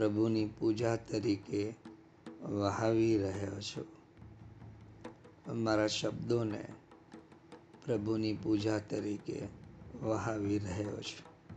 પ્રભુની 0.00 0.46
પૂજા 0.46 0.96
તરીકે 0.96 1.74
વહાવી 2.42 3.18
રહ્યો 3.18 3.60
છું. 3.60 3.86
મારા 5.64 5.86
શબ્દોને 5.86 6.64
પ્રભુની 7.84 8.36
પૂજા 8.36 8.78
તરીકે 8.78 9.48
વહાવી 10.02 10.58
રહ્યો 10.58 11.00
છું. 11.00 11.48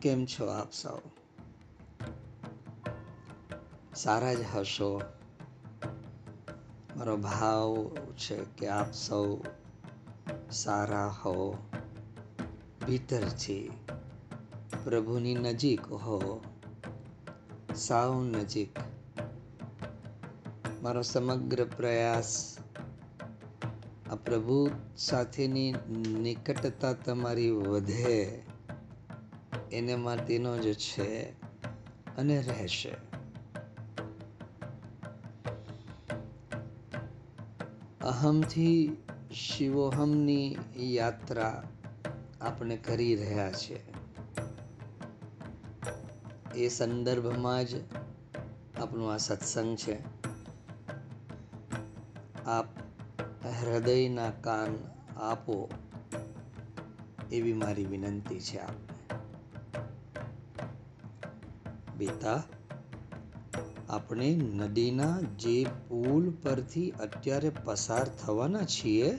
કેમ 0.00 0.26
છો 0.26 0.46
આપ 0.46 0.72
સૌ? 0.72 0.98
સારા 3.94 4.34
જ 4.34 4.40
હશો? 4.54 5.00
મારો 6.96 7.16
ભાવ 7.16 7.96
છે 8.16 8.44
કે 8.44 8.68
આપ 8.68 8.92
સૌ 8.92 9.36
સારા 10.50 11.06
હો. 11.06 11.56
ભીતરથી 12.86 13.70
પ્રભુની 14.84 15.34
નજીક 15.34 15.80
હો 15.80 16.40
સાવ 17.74 18.24
નજીક. 18.24 18.78
મારો 20.82 21.02
સમગ્ર 21.02 21.64
પ્રયાસ 21.64 22.58
આ 24.10 24.14
પ્રભુ 24.14 24.70
સાથેની 24.96 25.74
નિકટતા 26.22 26.92
તમારી 26.92 27.50
વધે, 27.50 28.42
એને 29.72 29.96
માટેનો 29.96 30.58
જ 30.58 30.74
છે 30.74 31.30
અને 32.16 32.42
રહેશે. 32.42 32.94
અહમથી 38.04 38.96
શિવોહમની 39.34 40.56
યાત્રા 40.76 41.62
આપણે 42.40 42.76
કરી 42.76 43.16
રહ્યા 43.16 43.52
છે 43.52 43.91
એ 46.56 46.68
સંદર્ભમાં 46.68 47.64
જ 47.64 47.68
આપણું 48.78 49.14
આ 49.14 49.16
સત્સંગ 49.16 49.76
છે. 49.76 49.96
આપ 52.46 52.66
હૃદયના 53.62 54.30
કાન 54.30 54.78
આપો 55.16 55.68
એવી 57.32 57.52
મારી 57.52 57.84
વિનંતી 57.84 58.40
છે 58.40 58.58
આપને 58.58 58.92
બેટા 61.98 62.42
આપણે 63.88 64.34
નદીના 64.34 65.20
જે 65.38 65.64
પુલ 65.64 66.30
પરથી 66.42 66.90
અત્યારે 66.90 67.52
પસાર 67.64 68.04
થવાના 68.04 68.62
છીએ, 68.62 69.18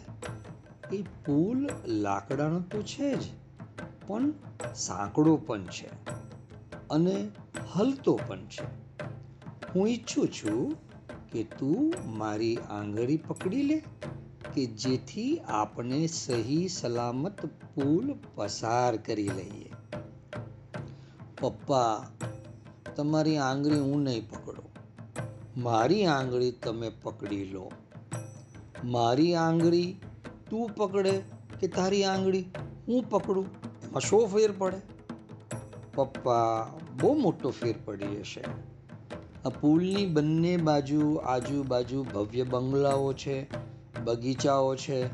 એ 0.94 1.02
પુલ 1.26 1.70
લાકડાનો 1.88 2.60
તો 2.60 2.82
છે 2.82 3.16
જ, 3.16 3.24
પણ 4.08 4.34
સાંકડો 4.76 5.36
પણ 5.38 5.64
છે. 5.64 6.23
અને 6.94 7.32
હલતો 7.74 8.20
પણ 8.28 8.46
છે. 8.46 8.66
હું 9.76 9.90
ઈચ્છું 9.90 10.28
છું 10.28 10.74
કે 11.32 11.44
તું 11.44 11.94
મારી 12.06 12.58
આંગળી 12.70 13.18
પકડી 13.18 13.64
લે 13.64 13.84
કે 14.54 14.66
જેથી 14.66 15.38
આપણે 15.38 16.08
સહી 16.08 16.68
સલામત 16.68 17.46
પુલ 17.46 18.16
પસાર 18.36 18.98
કરી 18.98 19.30
લઈએ. 19.30 19.72
પપ્પા, 21.40 22.08
તમારી 22.96 23.38
આંગળી 23.38 23.80
હું 23.80 24.04
નહીં 24.04 24.30
પકડો. 24.30 24.64
મારી 25.58 26.06
આંગળી 26.06 26.52
તમે 26.52 26.90
પકડી 26.90 27.46
લો. 27.46 27.72
મારી 28.84 29.36
આંગળી 29.36 29.96
તું 30.50 30.70
પકડે 30.70 31.22
કે 31.60 31.68
તારી 31.68 32.04
આંગળી 32.04 32.46
હું 32.88 33.04
પકડું? 33.10 33.46
એમાં 33.84 34.02
શો 34.02 34.26
ફેર 34.26 34.52
પડે? 34.58 35.03
પપ્પા 35.96 36.66
બહુ 37.02 37.14
મોટો 37.14 37.50
ફેર 37.50 37.76
પડી 37.86 38.08
જશે 38.08 38.44
આ 39.46 39.50
પુલની 39.50 40.06
બંને 40.06 40.58
બાજુ 40.58 41.16
આજુબાજુ 41.16 42.04
ભવ્ય 42.04 42.44
બંગલાઓ 42.44 43.14
છે, 43.14 43.48
બગીચાઓ 44.04 44.76
છે. 44.76 45.06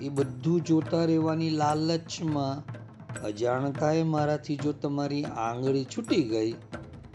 એ 0.00 0.08
બધું 0.08 0.60
જોતા 0.60 1.04
રહેવાની 1.04 1.50
લાલચમાં 1.50 2.78
અજાણતાએ 3.22 4.02
મારાથી 4.02 4.56
જો 4.56 4.72
તમારી 4.72 5.24
આંગળી 5.24 5.84
છૂટી 5.84 6.22
ગઈ, 6.22 6.52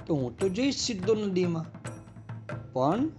તો 0.06 0.16
હું 0.16 0.38
તો 0.38 0.50
જઈશ 0.50 0.78
સીધો 0.78 1.16
નદીમાં. 1.16 1.66
પણ 2.74 3.10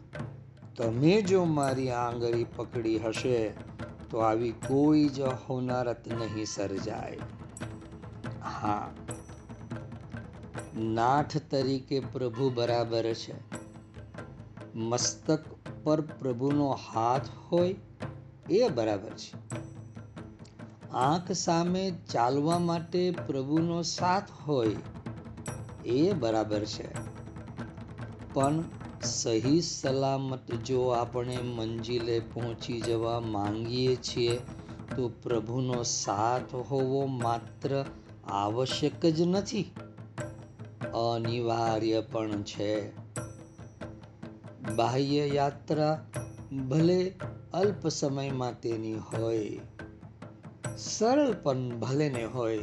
તમે 0.76 1.22
જો 1.22 1.44
મારી 1.44 1.90
આંગળી 1.90 2.46
પકડી 2.56 2.98
હશે, 2.98 3.54
તો 4.10 4.18
આવી 4.18 4.50
કોઈ 4.50 5.08
જ 5.08 5.20
હોનારત 5.20 6.08
નહીં 6.08 6.46
સર્જાય. 6.46 7.18
હા 8.42 8.90
નાઠ 10.78 11.36
તરીકે 11.50 12.00
પ્રભુ 12.00 12.50
બરાબર 12.50 13.14
છે. 13.14 13.34
મસ્તક 14.74 15.44
પર 15.84 16.00
પ્રભુનો 16.00 16.78
હાથ 16.92 17.28
હોય 17.52 17.74
એ 18.50 18.68
બરાબર 18.68 19.10
છે. 19.10 19.54
આંખ 20.92 21.32
સામે 21.32 21.94
ચાલવા 22.12 22.58
માટે 22.58 23.10
પ્રભુનો 23.10 23.82
સાથ 23.82 24.48
હોય 24.48 24.76
એ 25.84 26.12
બરાબર 26.12 26.64
છે. 26.64 26.88
પણ 28.34 28.64
સહી 29.02 29.60
સલામત 29.60 30.52
જો 30.52 30.88
આપણે 30.88 31.38
મંજિલે 31.38 32.20
પહોંચી 32.20 32.80
જવા 32.80 33.20
માંગીએ 33.20 33.96
છીએ, 33.96 34.36
તો 34.96 35.08
પ્રભુનો 35.08 35.82
સાથ 35.82 36.54
હોવો 36.54 37.06
માત્ર 37.06 37.84
આવશ્યક 38.26 39.06
જ 39.06 39.20
નથી. 39.20 39.72
અનિવાર્ય 40.94 42.00
પણ 42.00 42.42
છે. 42.42 42.72
બાહ્ય 44.76 45.26
યાત્રા 45.28 46.06
ભલે 46.68 47.12
અલ્પ 47.54 47.88
સમયમાં 47.88 48.60
તેની 48.60 48.94
હોય, 48.94 49.60
સરળ 50.78 51.32
પણ 51.32 51.80
ભલે 51.80 52.08
ને 52.08 52.24
હોય. 52.24 52.58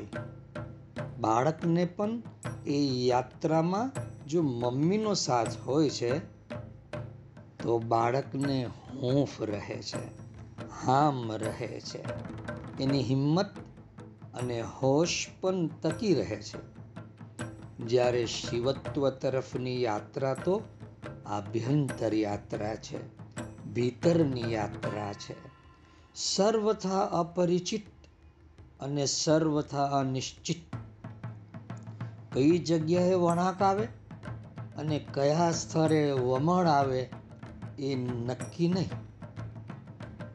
બાળકને 1.19 1.85
પણ 1.85 2.21
એ 2.67 2.79
યાત્રામાં 3.05 3.91
જો 4.27 4.41
મમ્મીનો 4.41 5.13
સાથ 5.13 5.57
હોય 5.65 5.89
છે, 5.89 6.19
તો 7.63 7.79
બાળકને 7.79 8.65
હૂંફ 8.65 9.41
રહે 9.41 9.81
છે, 9.81 10.05
હામ 10.85 11.31
રહે 11.31 11.79
છે. 11.79 12.03
એની 12.83 13.03
હિંમત 13.03 13.55
અને 14.33 14.61
હોશ 14.61 15.27
પણ 15.41 15.67
તકી 15.67 16.13
રહે 16.13 16.41
છે. 16.41 16.80
જ્યારે 17.87 18.25
શિવત્વ 18.25 19.09
તરફની 19.09 19.83
યાત્રા 19.83 20.33
તો 20.33 20.61
આભ્યંતર 21.25 22.13
યાત્રા 22.13 22.75
છે, 22.75 22.99
ભીતરની 23.73 24.53
યાત્રા 24.53 25.13
છે. 25.13 25.35
સર્વથા 26.15 27.05
અપરિચિત 27.05 27.85
અને 28.79 29.05
સર્વથા 29.05 29.85
અનિશ્ચિત. 29.85 30.75
કઈ 32.33 32.57
જગ્યાએ 32.57 33.13
વળાંક 33.13 33.61
આવે 33.61 33.85
અને 34.77 35.05
કયા 35.13 35.51
સ્થળે 35.51 36.11
વમળ 36.11 36.65
આવે 36.65 37.09
એ 37.79 37.95
નક્કી 37.95 38.67
નહીં. 38.67 38.89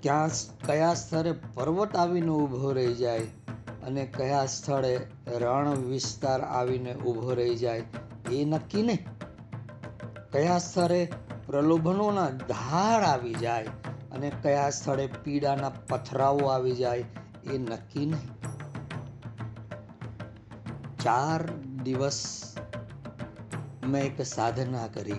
ક્યાં 0.03 0.31
કયા 0.67 0.95
સ્થળે 0.95 1.33
પર્વત 1.33 1.97
આવીને 1.97 2.29
ઊભો 2.29 2.73
રહી 2.73 2.95
જાય 2.95 3.27
અને 3.87 4.07
કયા 4.07 4.47
સ્થળે 4.47 5.07
રણ 5.27 5.75
વિસ્તાર 5.75 6.41
આવીને 6.41 6.95
ઊભો 6.95 7.35
રહી 7.35 7.57
જાય 7.57 7.85
એ 8.33 8.45
નક્કી 8.45 8.83
નહીં. 8.83 9.07
કયા 10.33 10.59
સ્થળે 10.59 11.13
પ્રલોભનોના 11.47 12.31
ધાર 12.31 13.03
આવી 13.03 13.35
જાય 13.35 13.67
અને 14.13 14.33
કયા 14.43 14.71
સ્થળે 14.71 15.07
પીડાના 15.07 15.69
પથરાઓ 15.69 16.39
આવી 16.39 16.73
જાય 16.73 17.05
એ 17.53 17.59
નક્કી 17.59 18.07
નહીં. 18.07 18.31
ચાર 20.99 21.51
દિવસ 21.83 22.21
મેં 23.85 24.03
એક 24.03 24.23
સાધના 24.23 24.87
કરી. 24.87 25.19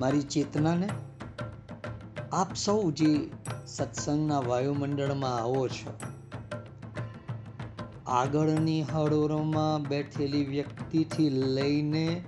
મારી 0.00 0.22
ચેતનાને 0.22 0.88
આપ 2.32 2.54
સૌ 2.54 2.90
જે 2.90 3.30
સત્સંગના 3.76 4.40
વાયુમંડળમાં 4.40 5.36
આવો 5.36 5.68
છો. 5.68 5.92
આગળની 8.06 8.82
હરોળમાં 8.82 9.82
બેઠેલી 9.82 10.44
વ્યક્તિથી 10.44 11.30
લઈને 11.30 12.24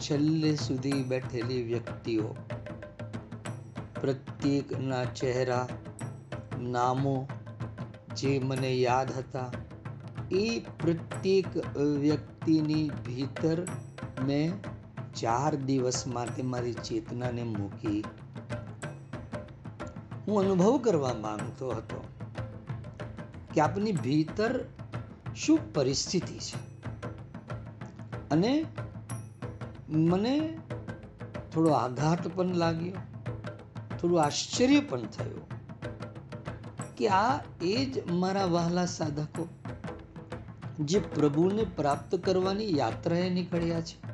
છેલ્લે 0.00 0.56
સુધી 0.56 0.92
બેઠેલી 0.92 1.62
વ્યક્તિઓ. 1.62 2.36
પ્રત્યેકના 4.00 5.04
ચહેરા, 5.04 5.68
નામો 6.60 7.28
જે 8.16 8.38
મને 8.38 8.74
યાદ 8.74 9.10
હતા, 9.18 9.50
એ 10.30 10.58
પ્રત્યેક 10.58 11.76
વ્યક્તિની 11.76 12.90
ભીતર 13.06 13.66
મેં 14.24 14.52
ચાર 15.14 15.54
દિવસ 15.54 16.06
માટે 16.06 16.42
મારી 16.42 16.72
ચેતનાને 16.72 17.42
મૂકી. 17.42 18.04
હું 20.28 20.40
અનુભવ 20.40 20.78
કરવા 20.78 21.14
માંગતો 21.14 21.70
હતો 21.70 22.04
કે 23.54 23.60
આપની 23.60 23.92
ભીતર 23.92 24.64
શું 25.36 25.74
પરિસ્થિતિ 25.74 26.38
છે? 26.38 26.58
અને 28.30 28.66
મને 29.88 30.58
થોડો 31.52 31.70
આઘાત 31.70 32.28
પણ 32.28 32.54
લાગ્યો, 32.54 32.92
થોડું 34.00 34.22
આશ્ચર્ય 34.22 34.80
પણ 34.80 35.00
થયું 35.00 35.46
કે 36.96 37.08
આ 37.08 37.40
એ 37.62 37.84
જ 37.84 38.10
મારા 38.10 38.44
વહાલા 38.44 38.86
સાધકો 38.86 39.48
જે 40.80 41.00
પ્રભુને 41.00 41.64
પ્રાપ્ત 41.64 42.14
કરવાની 42.14 42.78
યાત્રાએ 42.78 43.30
નીકળ્યા 43.30 43.80
છે. 43.80 44.08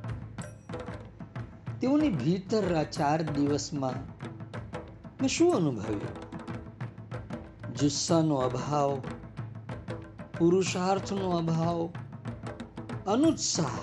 તેઓની 1.81 2.09
ભીતર 2.09 2.75
આ 2.75 2.83
ચાર 2.83 3.23
દિવસમાં 3.23 4.15
મેં 5.25 5.31
શું 5.31 5.53
અનુભવ્યું 5.53 6.03
જુસ્સાનો 7.75 8.41
અભાવ 8.41 8.91
પુરુષાર્થનો 10.33 11.29
અભાવ 11.37 11.81
અનુત્સાહ 13.07 13.79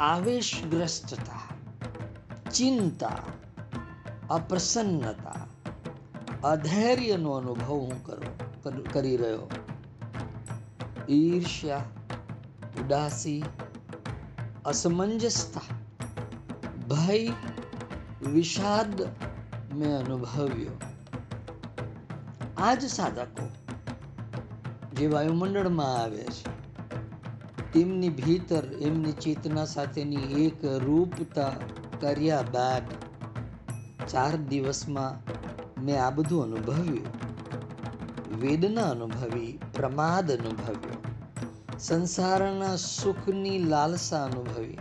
આવેશગ્રસ્તતા 0.00 1.48
ચિંતા 2.50 3.24
અપ્રસન્નતા 4.30 5.42
અધૈર્યનો 6.44 7.34
અનુભવ 7.34 7.68
હું 7.82 8.00
કરું 8.06 8.80
કરી 8.88 9.16
રહ્યો 9.16 9.46
ઈર્ષ્યા 11.10 11.84
ઉદાસી 12.80 13.42
અસમંજસતા 14.66 15.68
ભય 16.88 17.20
વિષાદ 18.28 18.98
મેં 19.76 19.98
અનુભવ્યો. 19.98 20.70
આ 22.58 22.74
જ 22.74 22.84
સાધકો 22.84 23.48
જે 24.94 25.06
વાયુમંડળમાં 25.06 25.96
આવે 26.02 26.24
છે, 26.24 26.56
તેમની 27.72 28.08
ભીતર, 28.08 28.64
એમની 28.80 29.12
ચેતના 29.12 29.64
સાથેની 29.64 30.16
એક 30.16 30.64
રૂપતા 30.64 31.52
કર્યા 32.00 32.42
બાદ 32.42 32.82
ચાર 34.08 34.36
દિવસમાં 34.36 35.36
મેં 35.84 36.04
આ 36.04 36.10
બધું 36.10 36.42
અનુભવ્યું. 36.42 37.06
વેદના 38.40 38.90
અનુભવી, 38.90 39.58
પ્રમાદ 39.76 40.30
અનુભવ્યો, 40.30 41.02
સંસારના 41.78 42.76
સુખની 42.76 43.58
લાલસા 43.58 44.24
અનુભવી, 44.24 44.78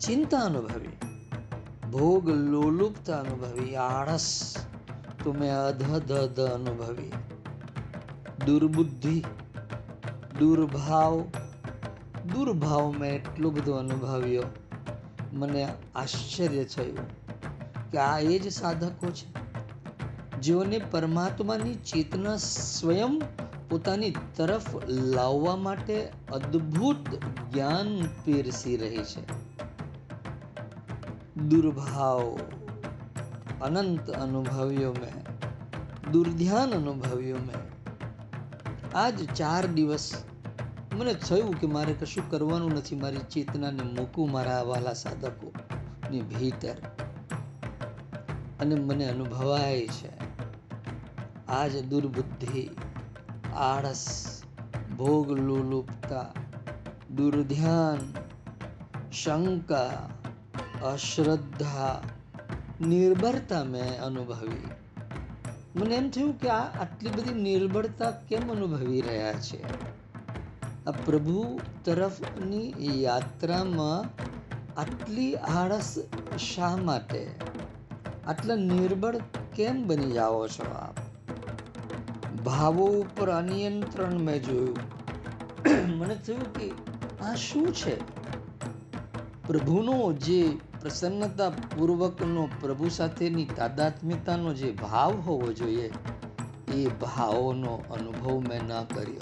ચિંતા 0.00 0.38
અનુભવી 0.38 1.03
ભોગ 1.94 2.30
લોલુપતા 2.30 3.18
અનુભવી, 3.18 3.76
આળસ 3.76 4.56
તો 5.24 5.32
મેં 5.32 5.52
અધધ 5.56 6.40
અનુભવી. 6.40 7.12
દુર્બુદ્ધિ, 8.46 9.24
દુર્ભાવ 10.38 11.20
દુર્ભાવ 12.34 12.90
મેં 12.98 13.14
એટલું 13.14 13.54
બધું 13.54 13.78
અનુભવ્યો. 13.78 14.42
મને 15.32 15.62
આશ્ચર્ય 15.94 16.64
થયું 16.64 17.06
કે 17.90 17.98
આ 17.98 18.18
એ 18.18 18.38
જ 18.38 18.52
સાધકો 18.52 19.10
છે, 19.10 19.26
જેઓને 20.40 20.78
પરમાત્માની 20.90 21.74
ચેતના 21.74 22.36
સ્વયં 22.36 23.22
પોતાની 23.68 24.12
તરફ 24.36 24.76
લાવવા 24.88 25.56
માટે 25.56 25.96
અદ્ભુત 26.32 27.08
જ્ઞાન 27.52 27.96
પીરસી 28.24 28.76
રહી 28.76 29.10
છે. 29.14 29.43
દુર્ભાવ. 31.48 32.38
અનંત 33.62 34.10
અનુભવ્યો 34.10 34.92
મેં. 34.92 35.24
દુર્ધ્યાન 36.12 36.70
અનુભવ્યો 36.70 37.36
મેં. 37.36 37.74
આજ 38.96 39.34
ચાર 39.34 39.66
દિવસ 39.66 40.14
મને 40.92 41.14
થયું 41.14 41.60
કે 41.60 41.66
મારે 41.66 41.92
કશું 41.92 42.30
કરવાનું 42.30 42.70
નથી. 42.70 42.96
મારી 42.96 43.16
ચેતનાને 43.16 43.82
મૂકું 43.82 44.30
મારા 44.30 44.62
વાલા 44.62 44.92
સાધકો 44.92 45.52
ની 46.10 46.20
ભીતર. 46.20 46.74
અને 48.60 48.74
મને 48.74 49.04
અનુભવાય 49.04 49.88
છે. 49.88 50.24
આજ 51.48 51.88
દુર્બુદ્ધિ, 51.88 52.70
આળસ, 53.56 54.24
ભોગ 54.98 55.32
લોલુપતા, 55.32 56.26
દુર્ધ્યાન, 57.16 57.98
શંકા 59.10 60.08
અશ્રદ્ધા 60.84 62.02
નિર્ભરતા 62.80 63.64
મેં 63.64 64.00
અનુભવી. 64.00 64.68
મને 65.76 65.94
એમ 65.94 66.10
થયું 66.10 66.38
કે 66.38 66.48
આ 66.48 66.82
આટલી 66.82 67.10
બધી 67.10 67.34
નિર્ભરતા 67.34 68.10
કેમ 68.10 68.52
અનુભવી 68.52 69.00
રહ્યા 69.00 69.32
છે? 69.32 69.62
આ 70.86 70.90
પ્રભુ 70.90 71.60
તરફની 71.84 72.74
યાત્રામાં 72.78 74.24
આટલી 74.80 75.34
આળસ 75.34 75.98
શા 76.54 76.76
માટે? 76.76 77.34
આટલા 78.26 78.54
નિર્બળ 78.54 79.16
કેમ 79.54 79.86
બની 79.86 80.12
જાઓ 80.12 80.48
છો 80.48 80.74
આપ? 80.74 80.94
ભાવો 82.44 82.86
ઉપર 82.86 83.30
અનિયંત્રણ 83.30 84.18
મેં 84.18 84.42
જોયું. 84.42 84.76
મને 85.98 86.14
થયું 86.14 86.54
કે 86.54 86.70
આ 87.24 87.34
શું 87.34 87.74
છે? 87.74 88.24
પ્રભુનો 89.46 90.12
જે 90.12 90.58
પ્રસન્નતા 90.84 91.50
પૂર્વકનો 91.50 92.48
પ્રભુ 92.60 92.88
સાથેની 92.88 93.44
તાદાત્મ્યતાનો 93.44 94.54
જે 94.54 94.72
ભાવ 94.72 95.12
હોવો 95.12 95.52
જોઈએ, 95.52 95.90
એ 96.74 96.88
ભાવોનો 96.88 97.82
અનુભવ 97.90 98.40
મેં 98.48 98.60
ન 98.62 98.84
કર્યો. 98.84 99.20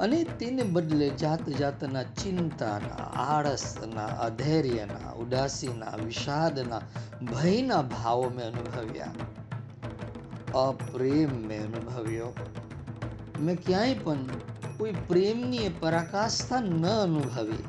અને 0.00 0.24
તેને 0.24 0.62
બદલે 0.62 1.10
જાત 1.10 1.48
જાતના 1.48 2.02
ચિંતાના, 2.02 3.04
આળસના, 3.04 4.06
અધૈર્યના, 4.06 5.10
ઉદાસીના, 5.10 5.96
વિષાદના, 6.04 6.80
ભયના 7.22 7.82
ભાવો 7.82 8.32
મેં 8.36 8.46
અનુભવ્યા. 8.46 9.12
અપ્રેમ 10.58 11.46
મેં 11.46 11.64
અનુભવ્યો. 11.64 12.34
મેં 13.40 13.56
ક્યાંય 13.56 13.94
પણ 13.94 14.16
કોઈ 14.78 14.92
પ્રેમની 14.92 15.70
પરાકાષ્ઠા 15.80 16.60
ન 16.60 16.86
અનુભવી. 16.86 17.64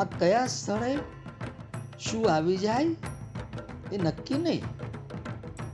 આ 0.00 0.04
કયા 0.04 0.46
સ્થળે 0.46 0.92
શું 2.00 2.28
આવી 2.34 2.56
જાય 2.56 2.86
એ 3.92 3.98
નક્કી 3.98 4.38
નહીં. 4.38 4.64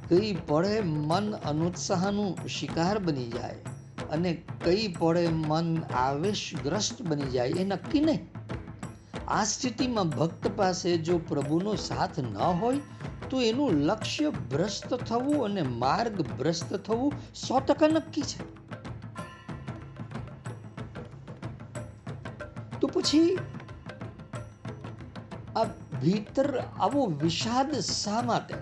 કઈ 0.08 0.32
પડે 0.48 0.80
મન 0.80 1.32
અનુત્સાહનું 1.44 2.48
શિકાર 2.48 2.98
બની 2.98 3.30
જાય 3.30 3.54
અને 4.10 4.32
કઈ 4.64 4.88
પડે 4.98 5.28
મન 5.28 5.70
આવેશગ્રસ્ત 5.94 7.02
બની 7.02 7.30
જાય 7.30 7.62
એ 7.64 7.64
નક્કી 7.64 8.00
નહીં. 8.00 8.22
આ 9.28 9.44
સ્થિતિમાં 9.44 10.08
ભક્ત 10.08 10.50
પાસે 10.56 10.90
જો 10.98 11.18
પ્રભુનો 11.18 11.74
સાથ 11.74 12.20
ન 12.20 12.36
હોય, 12.60 12.80
તો 13.30 13.40
એનું 13.42 13.72
લક્ષ્ય 13.72 14.30
ભ્રષ્ટ 14.50 14.94
થવું 14.94 15.44
અને 15.44 15.62
માર્ગ 15.62 16.20
ભ્રષ્ટ 16.38 16.76
થવું 16.76 17.12
સો 17.34 17.60
ટકા 17.60 17.88
નક્કી 17.88 18.22
છે. 18.22 18.40
તો 22.80 22.86
પછી 22.86 23.38
આ 25.56 25.64
ભીતર 26.02 26.58
આવો 26.58 27.06
વિષાદ 27.06 27.74
શા 27.74 28.22
માટે 28.22 28.54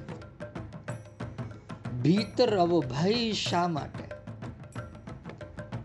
ભીતર 2.02 2.58
આવો 2.58 2.80
ભય 2.80 3.32
શા 3.32 3.68
માટે 3.68 4.04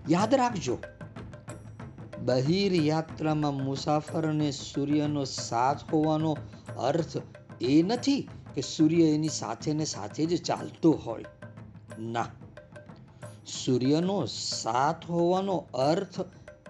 યાદ 0.09 0.35
રાખજો 0.35 0.77
બહિર 2.25 2.73
યાત્રામાં 2.73 3.55
મુસાફરને 3.55 4.51
સૂર્યનો 4.51 5.23
સાથ 5.23 5.93
હોવાનો 5.93 6.37
અર્થ 6.77 7.17
એ 7.61 7.83
નથી 7.83 8.29
કે 8.55 8.61
સૂર્ય 8.61 9.03
એની 9.03 9.29
સાથે 9.29 9.73
ને 9.73 9.85
સાથે 9.85 10.25
જ 10.25 10.43
ચાલતો 10.43 10.91
હોય. 10.91 11.25
ના, 11.99 12.25
સૂર્યનો 13.47 14.25
સાથ 14.25 15.09
હોવાનો 15.09 15.65
અર્થ 15.73 16.21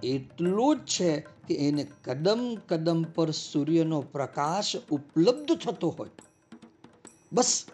એટલો 0.03 0.75
જ 0.75 0.77
છે 0.77 1.19
કે 1.19 1.53
એને 1.53 1.87
કદમ 2.03 2.57
કદમ 2.67 3.03
પર 3.03 3.31
સૂર્યનો 3.31 4.01
પ્રકાશ 4.01 4.75
ઉપલબ્ધ 4.91 5.57
થતો 5.57 5.89
હોય. 5.89 6.09
બસ, 7.33 7.65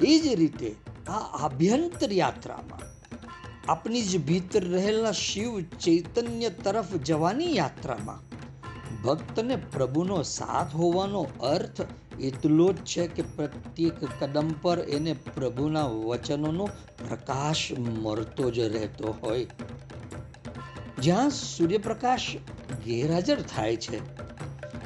એ 0.00 0.18
જ 0.18 0.34
રીતે 0.34 0.74
આ 1.08 1.44
આભ્યંતર 1.44 2.12
યાત્રામાં 2.12 2.94
આપની 3.68 4.02
જ 4.02 4.26
ભીતર 4.26 4.64
રહેલા 4.64 5.12
શિવ 5.12 5.60
ચૈતન્ય 5.60 6.48
તરફ 6.48 6.94
જવાની 6.96 7.56
યાત્રામાં 7.56 8.34
ભક્તને 9.02 9.56
પ્રભુનો 9.56 10.22
સાથ 10.22 10.74
હોવાનો 10.74 11.26
અર્થ 11.40 11.80
એટલો 12.20 12.72
જ 12.72 12.76
છે 12.76 13.06
કે 13.06 13.22
પ્રત્યેક 13.22 14.22
કદમ 14.22 14.52
પર 14.62 14.78
એને 14.78 15.12
પ્રભુના 15.12 15.84
વચનોનો 15.84 16.66
પ્રકાશ 17.08 17.72
મળતો 18.02 18.50
જ 18.50 18.58
રહેતો 18.60 19.14
હોય. 19.22 19.46
જ્યાં 20.98 21.30
સૂર્યપ્રકાશ 21.30 22.36
ગેરહાજર 22.84 23.42
થાય 23.42 23.76
છે. 23.76 24.24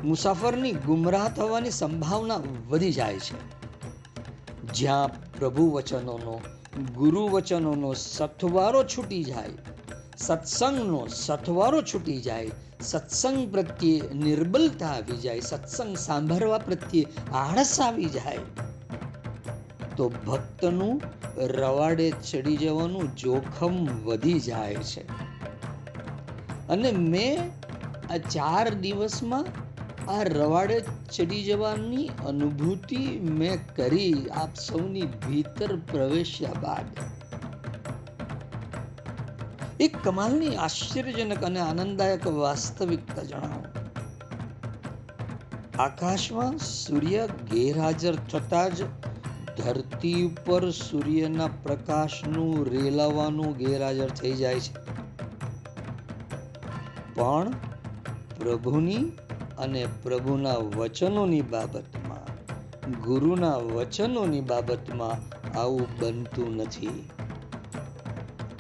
મુસાફરની 0.03 0.73
ગુમરાહ 0.73 1.29
થવાની 1.29 1.71
સંભાવના 1.71 2.41
વધી 2.69 2.93
જાય 2.93 3.19
છે. 3.19 3.59
જ્યાં 4.73 5.33
પ્રભુ 5.33 5.71
વચનોનો, 5.71 6.41
ગુરુ 6.95 7.29
વચનોનો 7.29 7.95
સથવારો 7.95 8.85
છૂટી 8.85 9.25
જાય, 9.25 9.49
સત્સંગનો 10.17 11.07
સથવારો 11.07 11.83
છૂટી 11.83 12.21
જાય, 12.21 12.51
સત્સંગ 12.81 13.53
પ્રત્યે 13.53 14.03
નિર્બલતા 14.15 14.87
આવી 14.87 15.17
જાય, 15.17 15.41
સત્સંગ 15.41 15.97
સાંભળવા 15.97 16.59
પ્રત્યે 16.59 17.07
આળસ 17.33 17.81
આવી 17.81 18.05
જાય. 18.05 18.39
તો 19.97 20.09
ભક્તનું 20.09 21.03
રવાડે 21.37 22.13
ચડી 22.31 22.57
જવાનું 22.57 23.17
જોખમ 23.17 23.87
વધી 24.05 24.41
જાય 24.41 24.75
છે. 24.75 25.28
અને 26.69 26.93
મેં 26.93 27.51
આ 28.13 28.17
ચાર 28.17 28.75
દિવસમાં 28.75 29.47
આ 30.11 30.23
રવાડે 30.23 30.81
ચડી 31.17 31.45
જવાની 31.45 32.11
અનુભૂતિ 32.27 33.21
મેં 33.21 33.77
કરી. 33.77 34.29
આપ 34.29 34.55
સૌની 34.55 35.03
ભીતર 35.03 35.77
પ્રવેશ્યા 35.77 36.53
બાદ. 36.53 36.87
એક 39.81 39.97
કમાલની 40.05 40.57
આશ્ચર્યજનક 40.57 41.45
અને 41.45 41.61
આનંદદાયક 41.61 42.27
વાસ્તવિકતા 42.27 43.23
જણાવો. 43.23 43.65
આકાશમાં 45.79 46.59
સૂર્ય 46.59 47.29
ગેરહાજર 47.53 48.15
થતા 48.15 48.69
જ 48.69 48.83
ધરતી 49.57 50.23
ઉપર 50.23 50.71
સૂર્યના 50.71 51.47
પ્રકાશનું 51.47 52.67
રેલાવાનું 52.67 53.57
ગેરહાજર 53.57 54.09
થઈ 54.09 54.33
જાય 54.33 54.61
છે. 54.61 55.08
પણ 57.19 57.53
પ્રભુની 58.39 59.05
અને 59.59 59.87
પ્રભુના 60.03 60.59
વચનોની 60.77 61.41
બાબતમાં, 61.43 62.27
ગુરુના 63.03 63.57
વચનોની 63.57 64.41
બાબતમાં 64.41 65.19
આવું 65.59 65.87
બનતું 66.01 66.57
નથી. 66.57 67.11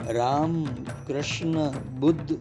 રામ 0.08 0.64
કૃષ્ણ 1.06 1.70
બુદ્ધ 2.00 2.32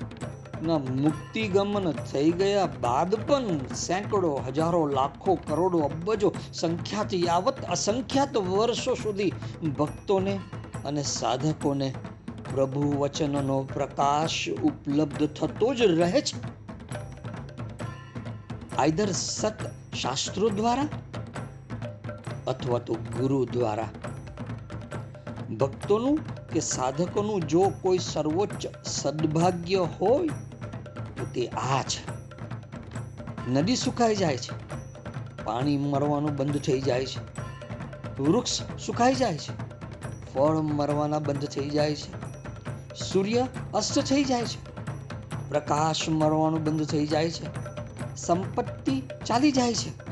ના 0.63 0.77
મુક્તિગમન 0.77 1.91
થઈ 1.91 2.31
ગયા 2.31 2.67
બાદ 2.81 3.15
પણ 3.27 3.59
સેંકડો, 3.75 4.31
હજારો, 4.47 4.81
લાખો, 4.87 5.35
કરોડો 5.47 5.79
અબજો 5.79 6.33
સંખ્યાત 6.53 7.13
યાવત 7.13 7.57
અસંખ્યાત 7.65 8.37
વર્ષો 8.37 8.93
સુધી 8.95 9.33
ભક્તોને 9.77 10.39
અને 10.85 11.03
સાધકોને 11.03 11.93
પ્રભુ 12.57 12.97
વચનનો 12.99 13.63
પ્રકાશ 13.73 14.49
ઉપલબ્ધ 14.63 15.29
થતો 15.29 15.73
જ 15.73 15.81
રહે 15.81 16.21
છે. 16.21 16.35
આઈધર 18.77 19.11
સત 19.11 19.57
શાસ્ત્રો 20.01 20.49
દ્વારા 20.49 20.87
અથવા 22.47 22.79
તો 22.79 22.93
ગુરુ 22.93 23.45
દ્વારા. 23.45 23.89
ભક્તોનું 25.57 26.19
કે 26.47 26.59
સાધકોનું 26.59 27.41
જો 27.41 27.71
કોઈ 27.81 27.97
સર્વોચ્ચ 27.97 28.67
સદભાગ્ય 28.85 29.87
હોય, 29.99 30.27
તો 31.17 31.25
તે 31.33 31.47
આ 31.47 31.81
છે. 31.81 32.11
નદી 33.49 33.75
સુકાઈ 33.75 34.15
જાય 34.15 34.37
છે. 34.37 34.75
પાણી 35.43 35.77
મરવાનું 35.77 36.35
બંધ 36.35 36.61
થઈ 36.61 36.81
જાય 36.81 37.05
છે. 37.05 37.19
વૃક્ષ 38.21 38.61
સુકાઈ 38.85 39.15
જાય 39.15 39.37
છે. 39.37 39.67
ફળ 40.33 40.55
મરવાના 40.55 41.19
બંધ 41.19 41.45
થઈ 41.45 41.69
જાય 41.69 41.95
છે. 41.95 42.26
સૂર્ય 43.03 43.47
અસ્ત 43.73 43.99
થઈ 43.99 44.23
જાય 44.23 44.45
છે. 44.45 44.67
પ્રકાશ 45.49 46.09
મળવાનું 46.09 46.63
બંધ 46.63 46.85
થઈ 46.85 47.07
જાય 47.07 47.29
છે. 47.31 47.45
સંપત્તિ 48.15 49.03
ચાલી 49.25 49.51
જાય 49.51 49.73
છે. 49.73 50.07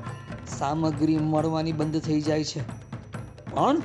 સામગ્રી 0.57 1.17
મળવાની 1.17 1.71
બંધ 1.71 2.01
થઈ 2.01 2.21
જાય 2.21 2.43
છે. 2.43 2.59
પણ 3.51 3.79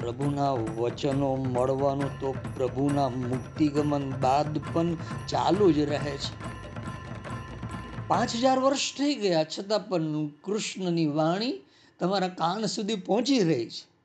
પ્રભુના 0.00 0.52
વચનો 0.52 1.34
મળવાનું 1.34 2.20
તો 2.20 2.34
પ્રભુના 2.56 3.08
મુક્તિગમન 3.08 4.10
બાદ 4.10 4.58
પણ 4.58 4.94
ચાલુ 5.28 5.72
જ 5.72 5.78
રહે 5.78 6.16
છે. 6.16 6.46
પાંચ 8.08 8.36
હજાર 8.36 8.58
વર્ષ 8.58 8.98
થઈ 8.98 9.14
ગયા, 9.14 9.44
છતાં 9.44 9.88
પણ 9.88 10.26
કૃષ્ણની 10.26 11.06
વાણી 11.06 11.60
તમારા 11.98 12.28
કાન 12.28 12.66
સુધી 12.66 12.94
પહોંચી 12.94 13.38
રહી 13.38 13.70
છે. 13.70 13.95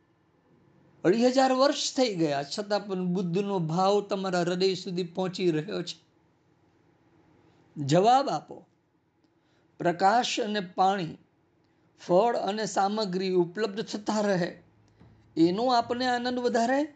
અઢી 1.04 1.26
હજાર 1.26 1.52
વર્ષ 1.52 1.96
થઈ 1.96 2.16
ગયા 2.16 2.44
છતાં 2.44 2.86
પણ 2.86 3.06
બુદ્ધનો 3.06 3.60
ભાવ 3.60 4.02
તમારા 4.02 4.40
હૃદય 4.40 4.74
સુધી 4.74 5.04
પહોંચી 5.04 5.52
રહ્યો 5.52 5.84
છે. 5.84 6.12
જવાબ 7.84 8.30
આપો. 8.30 8.66
પ્રકાશ 9.78 10.40
અને 10.40 10.60
પાણી, 10.60 11.18
ફળ 12.08 12.36
અને 12.36 12.66
સામગ્રી 12.66 13.30
ઉપલબ્ધ 13.30 13.82
થતા 13.82 14.22
રહે. 14.22 14.62
એનો 15.38 15.66
આપને 15.66 16.06
આનંદ 16.06 16.40
વધારે 16.40 16.94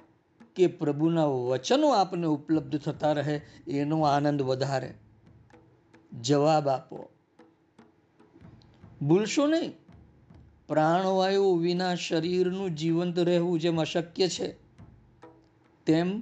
કે 0.55 0.67
પ્રભુના 0.67 1.25
વચનો 1.25 1.89
આપને 1.89 2.27
ઉપલબ્ધ 2.27 2.79
થતા 2.79 3.11
રહે? 3.11 3.41
એનો 3.67 4.01
આનંદ 4.01 4.41
વધારે. 4.41 4.93
જવાબ 6.21 6.69
આપો. 6.69 7.09
ભૂલશો 9.01 9.47
નહીં. 9.47 9.84
પ્રાણવાયુ 10.67 11.55
વિના 11.55 11.95
શરીરનું 11.95 12.75
જીવંત 12.75 13.19
રહેવું 13.19 13.59
જેમ 13.59 13.81
અશક્ય 13.81 14.27
છે, 14.27 14.55
તેમ 15.85 16.19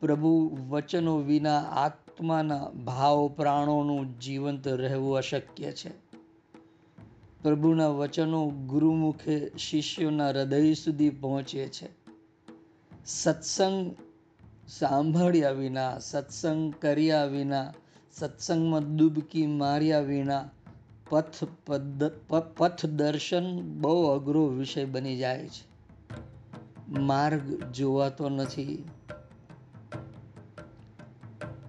પ્રભુ 0.00 0.58
વચનો 0.68 1.16
વિના 1.16 1.58
આત્માના 1.58 2.68
ભાવ 2.68 3.28
પ્રાણોનું 3.28 4.20
જીવંત 4.20 4.68
રહેવું 4.68 5.16
અશક્ય 5.16 5.72
છે. 5.72 6.06
પ્રભુના 7.42 7.88
વચનો 7.88 8.46
ગુરુમુખે 8.46 9.50
શિષ્યોના 9.58 10.28
હૃદય 10.28 10.74
સુધી 10.74 11.10
પહોંચે 11.10 11.68
છે. 11.68 11.88
સત્સંગ 13.06 13.96
સાંભળ્યા 14.68 15.50
વિના, 15.50 15.98
સત્સંગ 15.98 16.74
કર્યા 16.74 17.24
વિના, 17.24 17.72
સત્સંગમાં 18.12 18.96
ડૂબકી 18.96 19.46
માર્યા 19.46 20.00
વિના 20.00 20.50
પથ 21.10 21.44
પથ 22.56 22.86
દર્શન 22.86 23.62
બહુ 23.80 24.06
અઘરો 24.06 24.46
વિષય 24.46 24.84
બની 24.84 25.16
જાય 25.16 25.48
છે. 25.48 25.76
માર્ગ 26.88 27.72
જોવાતો 27.72 28.28
નથી. 28.28 28.84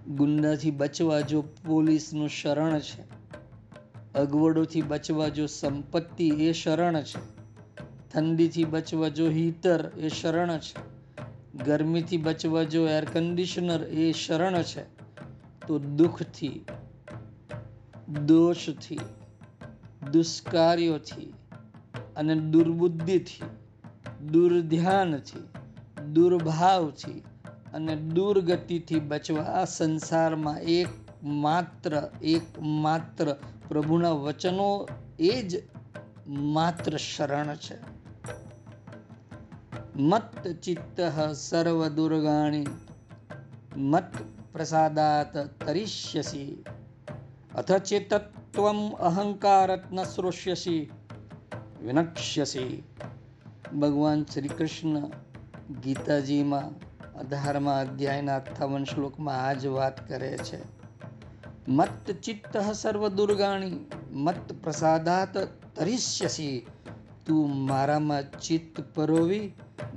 ગુંડાથી 0.08 0.70
બચવા 0.70 1.20
જો 1.20 1.42
પોલીસનું 1.66 2.28
શરણ 2.28 2.78
છે. 2.78 3.02
અગવડોથી 4.14 4.82
બચવા 4.82 5.28
જો 5.28 5.46
સંપત્તિ 5.46 6.28
એ 6.28 6.52
શરણ 6.52 7.02
છે. 7.02 7.20
ઠંડીથી 8.14 8.64
બચવા 8.64 9.08
જો 9.08 9.28
હીટર 9.28 9.90
એ 9.96 10.08
શરણ 10.08 10.58
છે. 10.58 10.98
ગરમીથી 11.64 12.16
બચવા 12.16 12.62
જો 12.62 12.88
એર 12.88 13.04
કન્ડિશનર 13.04 13.84
એ 13.84 14.12
શરણ 14.12 14.62
છે. 14.62 14.82
તો 15.66 15.78
દુઃખથી, 15.78 16.64
દોષથી 18.26 19.00
દુષ્કાર્યોથી 20.12 21.34
અને 22.16 22.34
દુર્બુદ્ધિથી, 22.34 23.42
દુર્ધ્યાનથી, 24.26 25.48
દુર્ભાવથી 26.12 27.22
અને 27.74 27.96
દુર્ગતિથી 27.96 29.00
બચવા 29.00 29.42
આ 29.42 29.64
સંસારમાં 29.64 30.60
એક 30.60 30.88
માત્ર 31.22 32.10
એક 32.22 32.42
માત્ર 32.60 33.36
પ્રભુના 33.68 34.10
વચનો 34.10 34.88
એ 35.18 35.42
જ 35.42 35.62
માત્ર 36.26 36.96
શરણ 36.96 37.56
છે. 37.56 37.76
મત 39.96 40.48
ચિત્ત 40.62 41.00
સર્વ 41.32 41.88
દુર્ગાણી 41.88 42.66
મત 43.76 44.12
પ્રસાદાત 44.52 45.38
તરિષ્યસી. 45.64 46.64
અથ 47.54 47.72
ચેતત્વમ 47.72 48.37
અહંકારત 48.58 49.84
ન 49.90 49.98
શ્રોષ્યસી 50.04 50.82
વિનક્ષ્યસી 51.80 52.72
ભગવાન 53.74 54.24
શ્રી 54.26 54.50
કૃષ્ણ 54.50 55.04
ગીતાજીમાં 55.82 56.72
અઢારમા 57.20 57.76
અધ્યાયના 57.80 58.36
અઠ્ઠાવન 58.36 58.86
શ્લોકમાં 58.86 59.38
આ 59.40 59.54
જ 59.54 59.70
વાત 59.70 60.02
કરે 60.08 60.32
છે 60.40 60.60
મત 61.68 62.18
ચિત્ત 62.20 62.60
સર્વ 62.72 63.02
દુર્ગાણી 63.12 63.78
મત 64.18 64.60
પ્રસાદાત 64.62 65.40
તરિષ્યસી 65.74 66.56
તું 67.24 67.56
મારામાં 67.66 68.30
ચિત્ત 68.40 68.84
પરોવી 68.94 69.44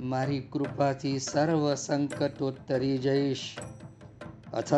મારી 0.06 0.42
કૃપાથી 0.50 1.18
સર્વ 1.22 1.64
સંકટોત્તરી 1.76 2.96
જઈશ 3.00 3.46
અથ 4.54 4.74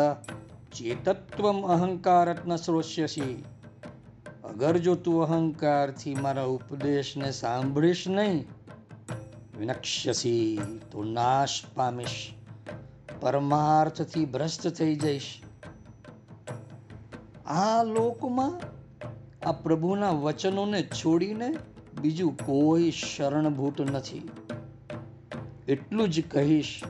ચેતત્વ 0.73 1.45
અહંકારત્ન 1.69 2.57
શ્રોષ્યસી 2.59 3.35
અગર 4.55 4.77
જો 4.77 4.95
તું 4.95 5.23
અહંકારથી 5.23 6.15
મારા 6.15 6.43
ઉપદેશને 6.43 7.31
સાંભળીશ 7.31 8.07
નહીં. 8.07 8.45
વિનક્ષ્યસી 9.59 10.59
તું 10.91 11.13
નાશ 11.13 11.49
પામીશ. 11.75 12.29
પરમાર્થથી 13.19 14.25
ભ્રષ્ટ 14.25 14.67
થઈ 14.67 14.95
જઈશ. 14.95 15.23
આ 17.45 17.83
લોકમાં 17.83 18.61
આ 19.47 19.51
પ્રભુના 19.51 20.09
વચનોને 20.09 20.83
છોડીને 20.83 21.55
બીજું 22.01 22.37
કોઈ 22.37 22.91
શરણભૂત 22.91 23.81
નથી. 23.81 24.29
એટલું 25.67 26.09
જ 26.09 26.23
કહીશ 26.31 26.81